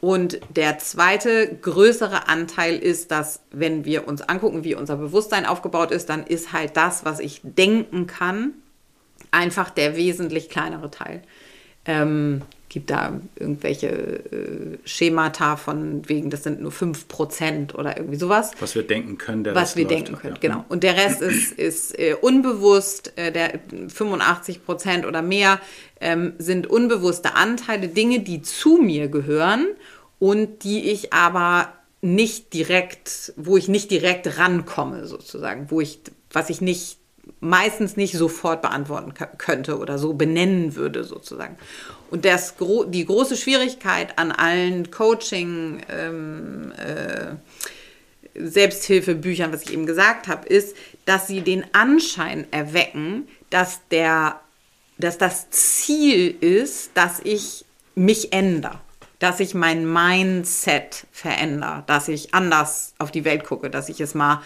Und 0.00 0.40
der 0.48 0.78
zweite 0.78 1.58
größere 1.60 2.28
Anteil 2.28 2.78
ist, 2.78 3.10
dass 3.10 3.40
wenn 3.50 3.84
wir 3.84 4.08
uns 4.08 4.22
angucken, 4.22 4.64
wie 4.64 4.74
unser 4.74 4.96
Bewusstsein 4.96 5.44
aufgebaut 5.44 5.90
ist, 5.90 6.08
dann 6.08 6.26
ist 6.26 6.52
halt 6.52 6.76
das, 6.76 7.04
was 7.04 7.20
ich 7.20 7.40
denken 7.42 8.06
kann, 8.06 8.54
einfach 9.30 9.68
der 9.68 9.96
wesentlich 9.96 10.48
kleinere 10.48 10.90
Teil. 10.90 11.22
Ähm, 11.84 12.42
gibt 12.70 12.90
da 12.90 13.20
irgendwelche 13.36 13.88
äh, 13.88 14.78
Schemata 14.84 15.56
von 15.56 16.08
wegen, 16.08 16.30
das 16.30 16.44
sind 16.44 16.62
nur 16.62 16.70
5% 16.70 17.74
oder 17.74 17.98
irgendwie 17.98 18.16
sowas. 18.16 18.52
Was 18.60 18.76
wir 18.76 18.86
denken 18.86 19.18
können. 19.18 19.44
Der 19.44 19.54
was 19.54 19.76
wir 19.76 19.84
läuft, 19.84 19.96
denken 19.96 20.16
können, 20.16 20.36
ja. 20.36 20.40
genau. 20.40 20.64
Und 20.68 20.84
der 20.84 20.96
Rest 20.96 21.20
ist, 21.20 21.52
ist 21.58 21.98
äh, 21.98 22.14
unbewusst, 22.18 23.12
äh, 23.16 23.32
der 23.32 23.60
85% 23.68 25.06
oder 25.06 25.20
mehr 25.20 25.60
ähm, 26.00 26.34
sind 26.38 26.68
unbewusste 26.68 27.34
Anteile, 27.34 27.88
Dinge, 27.88 28.20
die 28.20 28.40
zu 28.40 28.76
mir 28.76 29.08
gehören 29.08 29.66
und 30.20 30.62
die 30.62 30.90
ich 30.90 31.12
aber 31.12 31.72
nicht 32.02 32.54
direkt, 32.54 33.34
wo 33.36 33.56
ich 33.56 33.68
nicht 33.68 33.90
direkt 33.90 34.38
rankomme, 34.38 35.06
sozusagen, 35.06 35.70
wo 35.70 35.80
ich, 35.80 35.98
was 36.32 36.50
ich 36.50 36.60
nicht 36.60 36.99
meistens 37.40 37.96
nicht 37.96 38.14
sofort 38.14 38.62
beantworten 38.62 39.14
könnte 39.38 39.78
oder 39.78 39.98
so 39.98 40.12
benennen 40.12 40.76
würde 40.76 41.04
sozusagen. 41.04 41.56
Und 42.10 42.24
das, 42.24 42.54
die 42.88 43.06
große 43.06 43.36
Schwierigkeit 43.36 44.18
an 44.18 44.30
allen 44.32 44.90
Coaching, 44.90 45.80
ähm, 45.88 46.72
äh, 46.72 47.34
Selbsthilfebüchern, 48.34 49.52
was 49.52 49.62
ich 49.62 49.72
eben 49.72 49.86
gesagt 49.86 50.28
habe, 50.28 50.46
ist, 50.46 50.76
dass 51.04 51.26
sie 51.26 51.40
den 51.40 51.64
Anschein 51.72 52.46
erwecken, 52.52 53.28
dass, 53.48 53.80
der, 53.90 54.40
dass 54.98 55.18
das 55.18 55.50
Ziel 55.50 56.36
ist, 56.40 56.90
dass 56.94 57.20
ich 57.24 57.64
mich 57.94 58.32
ändere, 58.32 58.80
dass 59.18 59.40
ich 59.40 59.54
mein 59.54 59.90
Mindset 59.90 61.06
verändere, 61.12 61.82
dass 61.86 62.08
ich 62.08 62.34
anders 62.34 62.94
auf 62.98 63.10
die 63.10 63.24
Welt 63.24 63.44
gucke, 63.44 63.70
dass 63.70 63.88
ich 63.88 64.00
es 64.00 64.14
mal 64.14 64.42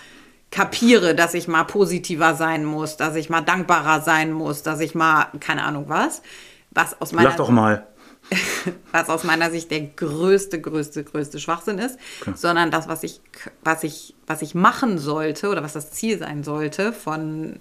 kapiere, 0.50 1.14
dass 1.14 1.34
ich 1.34 1.48
mal 1.48 1.64
positiver 1.64 2.34
sein 2.34 2.64
muss, 2.64 2.96
dass 2.96 3.16
ich 3.16 3.28
mal 3.30 3.40
dankbarer 3.40 4.00
sein 4.00 4.32
muss, 4.32 4.62
dass 4.62 4.80
ich 4.80 4.94
mal, 4.94 5.26
keine 5.40 5.64
Ahnung 5.64 5.84
was. 5.88 6.22
Was 6.70 7.00
aus 7.00 7.12
meiner 7.12 7.30
Lach 7.30 7.36
doch 7.36 7.50
mal. 7.50 7.86
was 8.92 9.08
aus 9.10 9.24
meiner 9.24 9.50
Sicht 9.50 9.70
der 9.70 9.82
größte, 9.82 10.60
größte, 10.60 11.04
größte 11.04 11.38
Schwachsinn 11.38 11.78
ist, 11.78 11.98
okay. 12.20 12.32
sondern 12.34 12.70
das, 12.70 12.88
was 12.88 13.02
ich, 13.02 13.20
was, 13.62 13.84
ich, 13.84 14.14
was 14.26 14.42
ich 14.42 14.54
machen 14.54 14.98
sollte 14.98 15.50
oder 15.50 15.62
was 15.62 15.74
das 15.74 15.90
Ziel 15.90 16.18
sein 16.18 16.42
sollte 16.42 16.92
von 16.92 17.58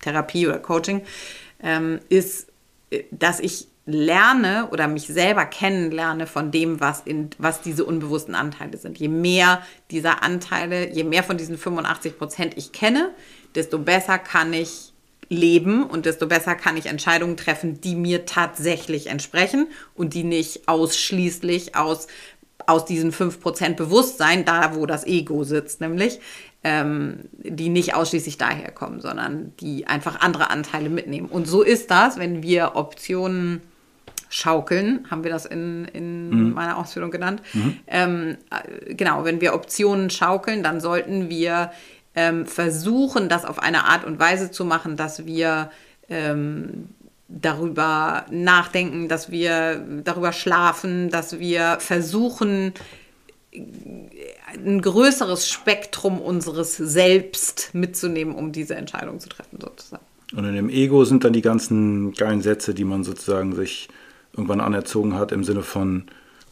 Therapie 0.00 0.46
oder 0.46 0.58
Coaching, 0.58 1.02
ähm, 1.62 2.00
ist, 2.08 2.48
äh, 2.90 3.04
dass 3.10 3.40
ich 3.40 3.68
lerne 3.84 4.68
oder 4.70 4.86
mich 4.86 5.08
selber 5.08 5.44
kennenlerne 5.44 6.26
von 6.26 6.50
dem, 6.50 6.80
was, 6.80 7.02
in, 7.04 7.30
was 7.38 7.62
diese 7.62 7.84
unbewussten 7.84 8.34
Anteile 8.34 8.76
sind. 8.76 8.98
Je 8.98 9.08
mehr 9.08 9.62
dieser 9.90 10.22
Anteile, 10.22 10.90
je 10.90 11.04
mehr 11.04 11.24
von 11.24 11.36
diesen 11.36 11.58
85 11.58 12.16
Prozent 12.16 12.56
ich 12.56 12.72
kenne, 12.72 13.10
desto 13.54 13.78
besser 13.78 14.18
kann 14.18 14.52
ich 14.52 14.92
leben 15.28 15.84
und 15.84 16.06
desto 16.06 16.26
besser 16.26 16.54
kann 16.54 16.76
ich 16.76 16.86
Entscheidungen 16.86 17.36
treffen, 17.36 17.80
die 17.80 17.96
mir 17.96 18.24
tatsächlich 18.26 19.08
entsprechen 19.08 19.66
und 19.94 20.14
die 20.14 20.24
nicht 20.24 20.68
ausschließlich 20.68 21.74
aus, 21.74 22.06
aus 22.66 22.84
diesen 22.84 23.12
5% 23.12 23.74
Bewusstsein, 23.74 24.44
da 24.44 24.76
wo 24.76 24.86
das 24.86 25.06
Ego 25.06 25.42
sitzt, 25.42 25.80
nämlich, 25.80 26.20
ähm, 26.62 27.28
die 27.32 27.70
nicht 27.70 27.94
ausschließlich 27.94 28.38
daher 28.38 28.70
kommen, 28.70 29.00
sondern 29.00 29.54
die 29.58 29.88
einfach 29.88 30.20
andere 30.20 30.50
Anteile 30.50 30.90
mitnehmen. 30.90 31.28
Und 31.28 31.48
so 31.48 31.62
ist 31.62 31.90
das, 31.90 32.18
wenn 32.18 32.42
wir 32.42 32.76
Optionen 32.76 33.62
schaukeln, 34.32 35.06
haben 35.10 35.24
wir 35.24 35.30
das 35.30 35.44
in, 35.44 35.84
in 35.92 36.30
mhm. 36.30 36.52
meiner 36.54 36.78
Ausführung 36.78 37.10
genannt. 37.10 37.42
Mhm. 37.52 37.76
Ähm, 37.86 38.36
äh, 38.50 38.94
genau, 38.94 39.24
wenn 39.24 39.40
wir 39.40 39.54
Optionen 39.54 40.08
schaukeln, 40.08 40.62
dann 40.62 40.80
sollten 40.80 41.28
wir 41.28 41.70
ähm, 42.14 42.46
versuchen, 42.46 43.28
das 43.28 43.44
auf 43.44 43.58
eine 43.58 43.84
Art 43.84 44.04
und 44.04 44.18
Weise 44.18 44.50
zu 44.50 44.64
machen, 44.64 44.96
dass 44.96 45.26
wir 45.26 45.70
ähm, 46.08 46.88
darüber 47.28 48.24
nachdenken, 48.30 49.08
dass 49.08 49.30
wir 49.30 49.84
darüber 50.02 50.32
schlafen, 50.32 51.10
dass 51.10 51.38
wir 51.38 51.76
versuchen, 51.80 52.72
ein 53.54 54.80
größeres 54.80 55.46
Spektrum 55.46 56.20
unseres 56.20 56.76
Selbst 56.78 57.70
mitzunehmen, 57.74 58.34
um 58.34 58.52
diese 58.52 58.76
Entscheidung 58.76 59.20
zu 59.20 59.28
treffen, 59.28 59.58
sozusagen. 59.60 60.04
Und 60.34 60.46
in 60.46 60.54
dem 60.54 60.70
Ego 60.70 61.04
sind 61.04 61.24
dann 61.24 61.34
die 61.34 61.42
ganzen 61.42 62.12
geilen 62.12 62.40
Sätze, 62.40 62.72
die 62.72 62.84
man 62.84 63.04
sozusagen 63.04 63.54
sich 63.54 63.88
irgendwann 64.32 64.60
anerzogen 64.60 65.14
hat 65.14 65.32
im 65.32 65.44
Sinne 65.44 65.62
von 65.62 66.04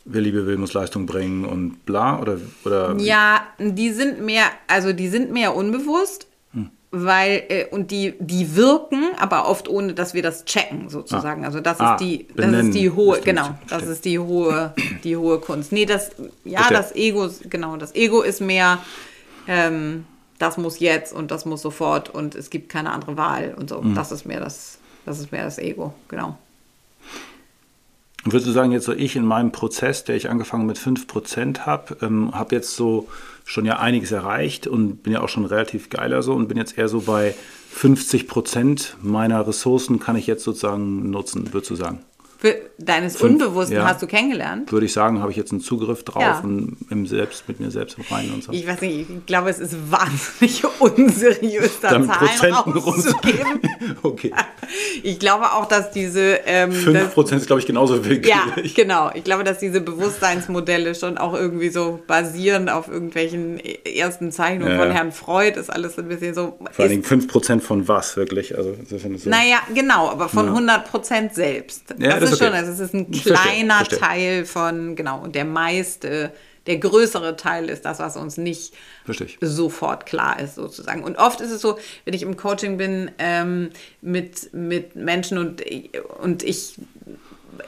wer 0.05 0.21
Liebe 0.21 0.47
will, 0.47 0.57
muss 0.57 0.73
Leistung 0.73 1.07
bringen 1.07 1.45
und 1.45 1.85
bla 1.87 2.21
oder 2.21 2.38
oder 2.64 2.97
ja 2.99 3.43
die 3.59 3.90
sind 3.90 4.23
mehr 4.23 4.45
also 4.66 4.93
die 4.93 5.09
sind 5.09 5.33
mehr 5.33 5.55
unbewusst 5.55 6.27
hm. 6.53 6.71
weil 6.90 7.43
äh, 7.49 7.66
und 7.71 7.90
die 7.90 8.14
die 8.19 8.57
wirken 8.57 9.05
aber 9.19 9.49
oft 9.49 9.69
ohne 9.69 9.95
dass 9.95 10.14
wir 10.14 10.23
das 10.23 10.45
checken 10.45 10.88
sozusagen 10.88 11.45
ah. 11.45 11.47
also 11.47 11.61
das 11.61 11.81
ah, 11.81 11.95
ist 11.95 12.01
die 12.01 12.27
das 12.35 12.51
ist 12.51 12.75
die 12.75 12.90
hohe 12.90 13.19
ist 13.19 13.25
genau 13.25 13.51
das 13.69 13.87
ist 13.87 14.05
die 14.05 14.19
hohe 14.19 14.75
die 15.05 15.16
hohe 15.16 15.38
Kunst 15.38 15.73
nee 15.73 15.87
das 15.87 16.11
ja 16.45 16.62
Verstehe. 16.62 16.77
das 16.77 16.95
Ego 16.95 17.29
genau 17.49 17.77
das 17.77 17.95
Ego 17.95 18.23
ist 18.23 18.40
mehr 18.40 18.79
ähm, 19.47 20.07
das 20.38 20.57
muss 20.57 20.81
jetzt 20.81 21.12
und 21.12 21.31
das 21.31 21.45
muss 21.45 21.61
sofort 21.61 22.09
und 22.09 22.35
es 22.35 22.49
gibt 22.49 22.71
keine 22.71 22.90
andere 22.90 23.16
Wahl 23.16 23.55
und 23.57 23.69
so 23.69 23.83
hm. 23.83 23.95
das 23.95 24.12
ist 24.12 24.27
mehr 24.27 24.40
das 24.40 24.79
das 25.05 25.19
ist 25.19 25.33
mehr 25.33 25.45
das 25.45 25.59
Ego 25.59 25.95
genau 26.09 26.38
würdest 28.24 28.48
du 28.48 28.52
sagen, 28.52 28.72
jetzt 28.72 28.85
so 28.85 28.92
ich 28.92 29.16
in 29.16 29.24
meinem 29.24 29.52
Prozess, 29.52 30.04
der 30.04 30.16
ich 30.16 30.28
angefangen 30.28 30.66
mit 30.66 30.78
5% 30.78 31.61
habe, 31.61 31.96
ähm, 32.02 32.33
habe 32.35 32.54
jetzt 32.54 32.76
so 32.76 33.09
schon 33.44 33.64
ja 33.64 33.78
einiges 33.78 34.12
erreicht 34.12 34.66
und 34.66 35.02
bin 35.02 35.12
ja 35.12 35.22
auch 35.22 35.28
schon 35.28 35.44
relativ 35.44 35.90
geiler 35.90 36.22
so 36.22 36.35
und 36.35 36.46
bin 36.46 36.56
jetzt 36.56 36.78
eher 36.78 36.88
so 36.88 37.00
bei 37.00 37.35
50% 37.74 38.94
meiner 39.02 39.46
Ressourcen 39.46 40.00
kann 40.00 40.16
ich 40.16 40.26
jetzt 40.26 40.44
sozusagen 40.44 41.11
nutzen, 41.11 41.52
würdest 41.52 41.70
du 41.70 41.76
sagen? 41.76 42.00
Für 42.40 42.56
deines 42.78 43.16
Fünf, 43.16 43.33
Unbewussten 43.33 43.76
ja. 43.76 43.87
hast 43.87 44.00
du 44.00 44.06
kennengelernt? 44.06 44.72
Würde 44.72 44.87
ich 44.87 44.94
sagen, 44.94 45.20
habe 45.20 45.30
ich 45.30 45.37
jetzt 45.37 45.52
einen 45.52 45.61
Zugriff 45.61 46.04
drauf 46.04 46.22
Ja. 46.22 46.40
und 46.40 46.78
im 46.88 47.06
Selbst, 47.06 47.46
mit 47.48 47.61
mir 47.61 47.70
selbst 47.70 47.98
im 47.98 48.04
Reinen 48.11 48.33
und 48.33 48.42
so. 48.42 48.52
Ich 48.52 48.66
weiß 48.66 48.80
nicht, 48.80 49.11
ich 49.11 49.26
glaube, 49.26 49.50
es 49.50 49.59
ist 49.59 49.76
wahnsinnig 49.90 50.62
unseriös, 50.80 51.80
da 51.83 51.90
Zahlen 51.90 52.09
Prozenten 52.09 52.72
rauszugeben. 52.72 53.61
okay. 54.02 54.33
Ich 55.02 55.18
glaube 55.18 55.52
auch, 55.52 55.66
dass 55.66 55.90
diese... 55.90 56.40
Ähm, 56.46 56.70
das, 56.92 57.14
5% 57.14 57.37
ist, 57.37 57.46
glaube 57.46 57.61
ich, 57.61 57.66
genauso 57.66 58.04
willkürlich. 58.04 58.28
ja, 58.28 58.54
genau. 58.74 59.11
Ich 59.14 59.24
glaube, 59.24 59.44
dass 59.44 59.59
diese 59.59 59.80
Bewusstseinsmodelle 59.80 60.94
schon 60.94 61.18
auch 61.18 61.35
irgendwie 61.35 61.70
so 61.70 62.00
basieren 62.06 62.68
auf 62.68 62.88
irgendwelchen 62.88 63.61
ersten 63.85 64.33
Zeichnungen 64.33 64.72
Ja. 64.72 64.78
von 64.78 64.90
Herrn 64.90 65.12
Freud. 65.12 65.59
Ist 65.59 65.70
alles 65.70 65.98
ein 65.98 66.09
bisschen 66.09 66.35
so... 66.35 66.59
Vor 66.70 66.85
allen 66.85 67.02
Dingen 67.02 67.04
5% 67.04 67.61
von 67.61 67.88
was, 67.88 68.16
wirklich? 68.16 68.56
Also, 68.56 68.76
so. 68.88 69.30
Naja, 69.30 69.59
genau, 69.74 70.09
aber 70.11 70.28
von 70.28 70.46
100 70.46 70.90
Prozent 70.90 71.35
selbst. 71.35 71.94
Ja, 71.98 72.11
das, 72.11 72.20
das 72.20 72.30
ist 72.33 72.37
okay. 72.37 72.44
schon, 72.46 72.54
also 72.54 72.72
es 72.72 72.80
ist 72.80 72.94
ein 72.94 73.12
Verstehe, 73.12 73.33
kleiner 73.33 73.76
verstehe. 73.76 73.98
Teil 73.98 74.44
von, 74.44 74.96
genau, 74.96 75.20
und 75.20 75.35
der 75.35 75.44
meiste, 75.44 76.33
der 76.66 76.79
größere 76.79 77.37
Teil 77.37 77.68
ist 77.68 77.85
das, 77.85 77.99
was 77.99 78.16
uns 78.16 78.37
nicht 78.37 78.75
ich. 79.09 79.38
sofort 79.40 80.07
klar 80.07 80.38
ist, 80.38 80.57
sozusagen. 80.57 81.03
Und 81.03 81.16
oft 81.16 81.40
ist 81.40 81.51
es 81.51 81.61
so, 81.61 81.79
wenn 82.05 82.14
ich 82.14 82.23
im 82.23 82.37
Coaching 82.37 82.77
bin 82.77 83.11
ähm, 83.18 83.70
mit, 84.01 84.53
mit 84.53 84.96
Menschen 84.96 85.38
und, 85.38 85.62
und 86.20 86.42
ich 86.42 86.75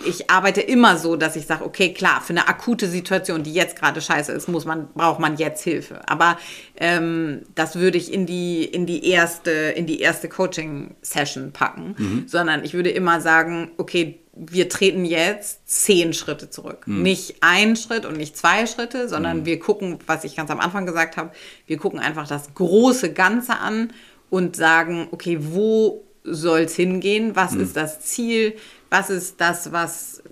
ich 0.04 0.30
arbeite 0.30 0.60
immer 0.60 0.96
so, 0.96 1.16
dass 1.16 1.36
ich 1.36 1.46
sage, 1.46 1.64
okay, 1.64 1.92
klar, 1.92 2.20
für 2.20 2.30
eine 2.30 2.48
akute 2.48 2.88
Situation, 2.88 3.42
die 3.42 3.52
jetzt 3.52 3.76
gerade 3.76 4.00
scheiße 4.00 4.32
ist, 4.32 4.48
muss 4.48 4.64
man, 4.64 4.88
braucht 4.94 5.20
man 5.20 5.36
jetzt 5.36 5.62
Hilfe. 5.62 6.00
Aber 6.08 6.38
ähm, 6.76 7.42
das 7.54 7.76
würde 7.76 7.98
ich 7.98 8.12
in 8.12 8.26
die, 8.26 8.64
in 8.64 8.86
die 8.86 9.08
erste, 9.08 9.50
in 9.50 9.86
die 9.86 10.00
erste 10.00 10.28
Coaching-Session 10.28 11.52
packen, 11.52 11.94
sondern 12.26 12.64
ich 12.64 12.74
würde 12.74 12.90
immer 12.90 13.20
sagen, 13.20 13.72
okay, 13.76 14.21
wir 14.34 14.68
treten 14.68 15.04
jetzt 15.04 15.68
zehn 15.68 16.14
Schritte 16.14 16.48
zurück. 16.48 16.86
Nicht 16.86 17.36
ein 17.42 17.76
Schritt 17.76 18.06
und 18.06 18.16
nicht 18.16 18.36
zwei 18.36 18.66
Schritte, 18.66 19.08
sondern 19.08 19.44
wir 19.44 19.58
gucken, 19.58 19.98
was 20.06 20.24
ich 20.24 20.36
ganz 20.36 20.50
am 20.50 20.58
Anfang 20.58 20.86
gesagt 20.86 21.16
habe, 21.16 21.32
wir 21.66 21.76
gucken 21.76 22.00
einfach 22.00 22.26
das 22.26 22.54
große 22.54 23.12
Ganze 23.12 23.58
an 23.58 23.92
und 24.30 24.56
sagen, 24.56 25.08
okay, 25.10 25.38
wo 25.40 26.04
soll 26.24 26.60
es 26.60 26.76
hingehen? 26.76 27.36
Was 27.36 27.54
ist 27.54 27.76
das 27.76 28.00
Ziel? 28.00 28.54
Was 28.88 29.10
ist 29.10 29.40
das, 29.40 29.72
was, 29.72 30.22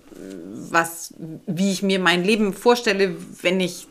was, 0.70 1.14
wie 1.46 1.72
ich 1.72 1.82
mir 1.82 1.98
mein 1.98 2.24
Leben 2.24 2.54
vorstelle, 2.54 3.16
wenn 3.42 3.60
ich 3.60 3.88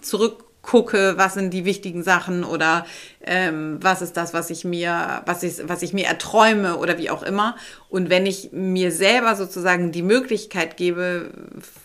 zurückgucke, 0.70 1.14
was 1.18 1.34
sind 1.34 1.54
die 1.54 1.66
wichtigen 1.66 2.04
Sachen 2.04 2.44
oder 2.44 2.86
ähm, 3.22 3.78
was 3.82 4.02
ist 4.02 4.18
das, 4.18 4.34
was 4.34 4.50
ich 4.50 4.66
mir, 4.66 5.22
was 5.26 5.44
ich, 5.44 5.68
was 5.68 5.82
ich 5.82 5.94
mir 5.94 6.06
erträume 6.06 6.78
oder 6.78 6.98
wie 6.98 7.10
auch 7.10 7.24
immer. 7.24 7.56
Und 7.90 8.10
wenn 8.10 8.26
ich 8.26 8.50
mir 8.52 8.92
selber 8.92 9.36
sozusagen 9.36 9.92
die 9.92 10.02
Möglichkeit 10.02 10.78
gebe, 10.78 11.32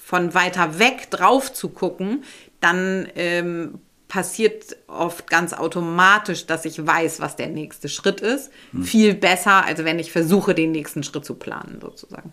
von 0.04 0.34
weiter 0.34 0.78
weg 0.78 1.10
drauf 1.10 1.52
zu 1.52 1.70
gucken, 1.70 2.24
dann 2.60 3.08
ähm, 3.16 3.78
passiert 4.08 4.76
oft 4.86 5.28
ganz 5.28 5.52
automatisch, 5.52 6.46
dass 6.46 6.64
ich 6.64 6.86
weiß, 6.86 7.20
was 7.20 7.36
der 7.36 7.48
nächste 7.48 7.88
Schritt 7.88 8.20
ist. 8.20 8.50
Viel 8.82 9.14
besser, 9.14 9.64
als 9.64 9.82
wenn 9.84 9.98
ich 9.98 10.12
versuche, 10.12 10.54
den 10.54 10.72
nächsten 10.72 11.02
Schritt 11.02 11.24
zu 11.24 11.34
planen, 11.34 11.78
sozusagen. 11.80 12.32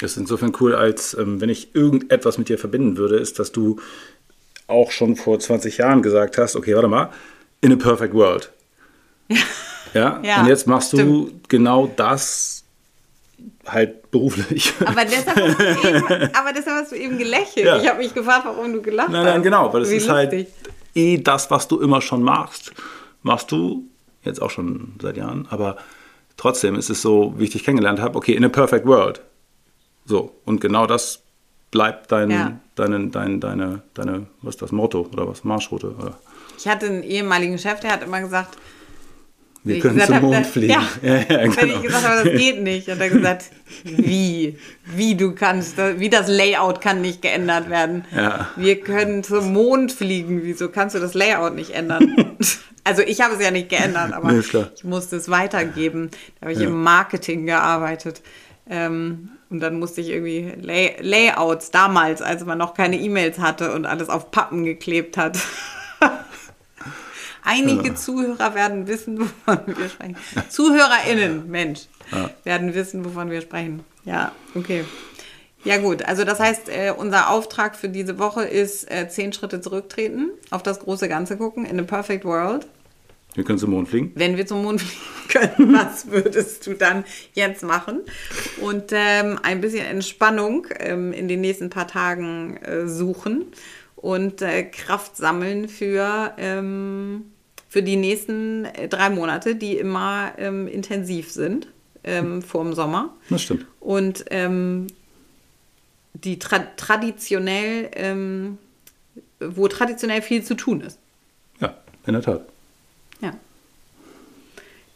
Das 0.00 0.12
ist 0.12 0.16
insofern 0.16 0.52
cool, 0.60 0.74
als 0.74 1.14
ähm, 1.14 1.40
wenn 1.40 1.48
ich 1.48 1.74
irgendetwas 1.74 2.36
mit 2.36 2.48
dir 2.48 2.58
verbinden 2.58 2.96
würde, 2.96 3.16
ist, 3.16 3.38
dass 3.38 3.52
du 3.52 3.80
auch 4.66 4.90
schon 4.90 5.16
vor 5.16 5.38
20 5.38 5.78
Jahren 5.78 6.02
gesagt 6.02 6.38
hast, 6.38 6.56
okay, 6.56 6.74
warte 6.74 6.88
mal, 6.88 7.10
in 7.60 7.72
a 7.72 7.76
perfect 7.76 8.14
world. 8.14 8.50
Ja. 9.94 10.20
Ja, 10.24 10.40
Und 10.40 10.48
jetzt 10.48 10.66
machst 10.66 10.92
du 10.92 10.96
stimmt. 10.96 11.48
genau 11.48 11.86
das 11.86 12.64
halt 13.64 14.10
beruflich. 14.10 14.72
Aber 14.84 15.04
deshalb 15.04 15.36
hast 15.36 15.58
du 15.60 15.88
eben, 15.88 16.04
aber 16.34 16.52
deshalb 16.52 16.82
hast 16.82 16.90
du 16.92 16.96
eben 16.96 17.16
gelächelt. 17.16 17.64
Ja. 17.64 17.80
Ich 17.80 17.88
habe 17.88 17.98
mich 18.00 18.12
gefragt, 18.12 18.44
warum 18.44 18.72
du 18.72 18.82
gelacht 18.82 19.10
Nein, 19.10 19.24
hast. 19.24 19.32
nein, 19.34 19.42
genau, 19.44 19.72
weil 19.72 19.82
es 19.82 19.90
ist 19.92 20.08
halt 20.08 20.48
eh 20.96 21.18
das, 21.18 21.48
was 21.52 21.68
du 21.68 21.80
immer 21.80 22.00
schon 22.00 22.24
machst, 22.24 22.72
machst 23.22 23.52
du 23.52 23.84
jetzt 24.24 24.42
auch 24.42 24.50
schon 24.50 24.94
seit 25.00 25.16
Jahren, 25.16 25.46
aber 25.50 25.76
trotzdem 26.36 26.74
ist 26.74 26.90
es 26.90 27.00
so, 27.00 27.32
wie 27.36 27.44
ich 27.44 27.50
dich 27.50 27.62
kennengelernt 27.64 28.00
habe, 28.00 28.16
okay, 28.18 28.32
in 28.34 28.44
a 28.44 28.48
perfect 28.48 28.86
world. 28.86 29.20
So, 30.06 30.34
und 30.44 30.60
genau 30.60 30.86
das 30.88 31.22
bleibt 31.74 32.12
dein, 32.12 32.30
Ja. 32.30 32.52
deine, 32.76 33.08
deine, 33.08 33.38
deine, 33.40 33.82
deine, 33.94 34.26
was 34.42 34.54
ist 34.54 34.62
das, 34.62 34.70
Motto 34.70 35.08
oder 35.12 35.26
was, 35.28 35.42
Marschroute? 35.42 35.90
Oder? 35.90 36.14
Ich 36.56 36.68
hatte 36.68 36.86
einen 36.86 37.02
ehemaligen 37.02 37.58
Chef, 37.58 37.80
der 37.80 37.90
hat 37.92 38.04
immer 38.04 38.20
gesagt, 38.20 38.56
Wir 39.64 39.80
können 39.80 39.98
zum 40.00 40.14
hab, 40.14 40.22
Mond 40.22 40.34
der- 40.36 40.44
fliegen. 40.44 40.72
Ja, 40.72 40.82
Ja, 41.02 41.14
ja, 41.16 41.28
wenn 41.28 41.50
genau. 41.50 41.76
ich 41.78 41.82
gesagt 41.82 42.08
habe, 42.08 42.30
das 42.30 42.38
geht 42.40 42.62
nicht, 42.62 42.86
hat 42.88 43.00
er 43.00 43.10
gesagt, 43.10 43.46
wie? 43.84 44.56
Wie 44.94 45.16
du 45.16 45.34
kannst, 45.34 45.76
wie 45.78 46.08
das 46.08 46.28
Layout 46.28 46.80
kann 46.80 47.00
nicht 47.00 47.22
geändert 47.22 47.68
werden. 47.70 48.04
Ja. 48.14 48.50
Wir 48.56 48.80
können 48.80 49.24
zum 49.24 49.52
Mond 49.52 49.90
fliegen, 49.90 50.44
wieso 50.44 50.68
kannst 50.68 50.94
du 50.94 51.00
das 51.00 51.14
Layout 51.14 51.54
nicht 51.56 51.70
ändern? 51.70 52.36
Also 52.86 53.00
ich 53.00 53.22
habe 53.22 53.32
es 53.36 53.40
ja 53.42 53.50
nicht 53.50 53.70
geändert, 53.70 54.12
aber 54.12 54.30
Nee, 54.30 54.42
ich 54.74 54.84
musste 54.84 55.16
es 55.16 55.30
weitergeben. 55.30 56.10
Da 56.38 56.42
habe 56.42 56.52
ich 56.52 56.58
Ja. 56.58 56.66
im 56.66 56.82
Marketing 56.82 57.46
gearbeitet. 57.46 58.20
Ähm, 58.68 59.30
und 59.50 59.60
dann 59.60 59.78
musste 59.78 60.00
ich 60.00 60.08
irgendwie 60.08 60.52
Lay 60.60 60.96
Layouts 61.00 61.70
damals, 61.70 62.22
als 62.22 62.44
man 62.44 62.58
noch 62.58 62.74
keine 62.74 62.98
E-Mails 62.98 63.38
hatte 63.38 63.72
und 63.72 63.86
alles 63.86 64.08
auf 64.08 64.30
Pappen 64.30 64.64
geklebt 64.64 65.16
hat. 65.16 65.38
Einige 67.44 67.94
Zuhörer 67.94 68.54
werden 68.54 68.86
wissen, 68.86 69.20
wovon 69.20 69.60
wir 69.66 69.88
sprechen. 69.90 70.16
ZuhörerInnen, 70.48 71.50
Mensch, 71.50 71.82
werden 72.42 72.74
wissen, 72.74 73.04
wovon 73.04 73.30
wir 73.30 73.42
sprechen. 73.42 73.84
Ja, 74.04 74.32
okay. 74.54 74.84
Ja 75.62 75.78
gut, 75.78 76.04
also 76.04 76.24
das 76.24 76.40
heißt, 76.40 76.68
äh, 76.68 76.92
unser 76.94 77.30
Auftrag 77.30 77.76
für 77.76 77.88
diese 77.88 78.18
Woche 78.18 78.44
ist 78.44 78.90
äh, 78.90 79.08
zehn 79.08 79.32
Schritte 79.32 79.62
zurücktreten, 79.62 80.30
auf 80.50 80.62
das 80.62 80.80
große 80.80 81.08
Ganze 81.08 81.38
gucken, 81.38 81.64
in 81.64 81.80
a 81.80 81.82
perfect 81.82 82.24
world. 82.24 82.66
Wir 83.34 83.44
können 83.44 83.58
zum 83.58 83.70
Mond 83.70 83.88
fliegen. 83.88 84.12
Wenn 84.14 84.36
wir 84.36 84.46
zum 84.46 84.62
Mond 84.62 84.80
fliegen 84.82 85.54
können, 85.56 85.74
was 85.74 86.10
würdest 86.10 86.66
du 86.66 86.74
dann 86.74 87.04
jetzt 87.34 87.62
machen? 87.62 88.00
Und 88.60 88.92
ähm, 88.92 89.38
ein 89.42 89.60
bisschen 89.60 89.84
Entspannung 89.84 90.66
ähm, 90.78 91.12
in 91.12 91.28
den 91.28 91.40
nächsten 91.40 91.70
paar 91.70 91.88
Tagen 91.88 92.56
äh, 92.58 92.86
suchen 92.86 93.46
und 93.96 94.42
äh, 94.42 94.62
Kraft 94.64 95.16
sammeln 95.16 95.68
für, 95.68 96.32
ähm, 96.38 97.24
für 97.68 97.82
die 97.82 97.96
nächsten 97.96 98.66
äh, 98.66 98.88
drei 98.88 99.10
Monate, 99.10 99.56
die 99.56 99.76
immer 99.76 100.32
ähm, 100.38 100.68
intensiv 100.68 101.30
sind 101.30 101.68
ähm, 102.04 102.42
vor 102.42 102.62
dem 102.62 102.74
Sommer. 102.74 103.14
Das 103.30 103.42
stimmt. 103.42 103.66
Und 103.80 104.26
ähm, 104.30 104.86
die 106.12 106.38
tra 106.38 106.60
traditionell, 106.76 107.90
ähm, 107.94 108.58
wo 109.40 109.66
traditionell 109.66 110.22
viel 110.22 110.44
zu 110.44 110.54
tun 110.54 110.80
ist. 110.82 110.98
Ja, 111.60 111.74
in 112.06 112.12
der 112.12 112.22
Tat. 112.22 112.46
Ja. 113.20 113.34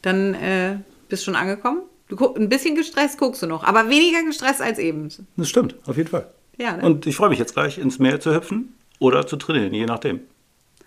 Dann 0.02 0.34
äh, 0.34 0.78
bist 1.08 1.24
schon 1.24 1.36
angekommen. 1.36 1.82
Du 2.08 2.34
ein 2.34 2.48
bisschen 2.48 2.74
gestresst 2.74 3.18
guckst 3.18 3.42
du 3.42 3.46
noch, 3.46 3.64
aber 3.64 3.90
weniger 3.90 4.22
gestresst 4.24 4.62
als 4.62 4.78
eben. 4.78 5.10
Das 5.36 5.48
stimmt, 5.48 5.74
auf 5.86 5.96
jeden 5.96 6.08
Fall. 6.08 6.26
Ja, 6.56 6.76
ne? 6.76 6.82
Und 6.82 7.06
ich 7.06 7.16
freue 7.16 7.28
mich 7.28 7.38
jetzt 7.38 7.52
gleich 7.52 7.78
ins 7.78 7.98
Meer 7.98 8.18
zu 8.18 8.34
hüpfen 8.34 8.74
oder 8.98 9.26
zu 9.26 9.36
trainieren, 9.36 9.74
je 9.74 9.84
nachdem. 9.84 10.20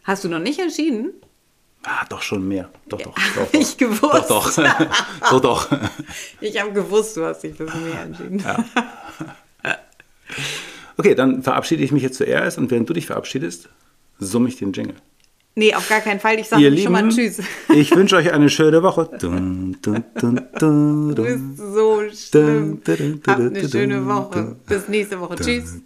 Hast 0.03 0.23
du 0.23 0.29
noch 0.29 0.39
nicht 0.39 0.59
entschieden? 0.59 1.13
Ah, 1.83 2.05
doch 2.09 2.21
schon 2.21 2.47
mehr. 2.47 2.69
Doch, 2.89 3.01
doch. 3.01 3.13
doch, 3.13 3.35
Hab 3.37 3.53
ich 3.53 3.77
gewusst. 3.77 4.29
Doch, 4.29 4.53
doch. 4.53 4.89
doch, 5.29 5.41
doch. 5.41 5.67
Ich 6.41 6.59
habe 6.59 6.73
gewusst, 6.73 7.17
du 7.17 7.25
hast 7.25 7.41
dich 7.41 7.55
für 7.55 7.65
mehr 7.65 8.01
entschieden. 8.01 8.43
Okay, 10.97 11.15
dann 11.15 11.41
verabschiede 11.41 11.83
ich 11.83 11.91
mich 11.91 12.03
jetzt 12.03 12.17
zuerst 12.17 12.57
und 12.57 12.69
während 12.69 12.89
du 12.89 12.93
dich 12.93 13.05
verabschiedest, 13.05 13.69
summe 14.19 14.49
ich 14.49 14.57
den 14.57 14.73
Jingle. 14.73 14.95
Nee, 15.53 15.75
auf 15.75 15.87
gar 15.89 15.99
keinen 15.99 16.19
Fall. 16.19 16.39
Ich 16.39 16.47
sage 16.47 16.63
schon 16.63 16.73
Lieben, 16.73 16.91
mal 16.91 17.09
Tschüss. 17.09 17.41
ich 17.73 17.93
wünsche 17.93 18.15
euch 18.15 18.31
eine 18.31 18.49
schöne 18.49 18.81
Woche. 18.83 19.09
Dun, 19.19 19.77
dun, 19.81 20.03
dun, 20.19 20.41
dun, 20.57 21.15
Du 21.15 21.23
bist 21.23 21.57
so 21.57 22.01
schlimm. 22.13 22.81
Habt 23.27 23.39
eine 23.41 23.69
schöne 23.69 24.05
Woche. 24.05 24.55
Bis 24.65 24.87
nächste 24.87 25.19
Woche. 25.19 25.35
Tschüss. 25.35 25.81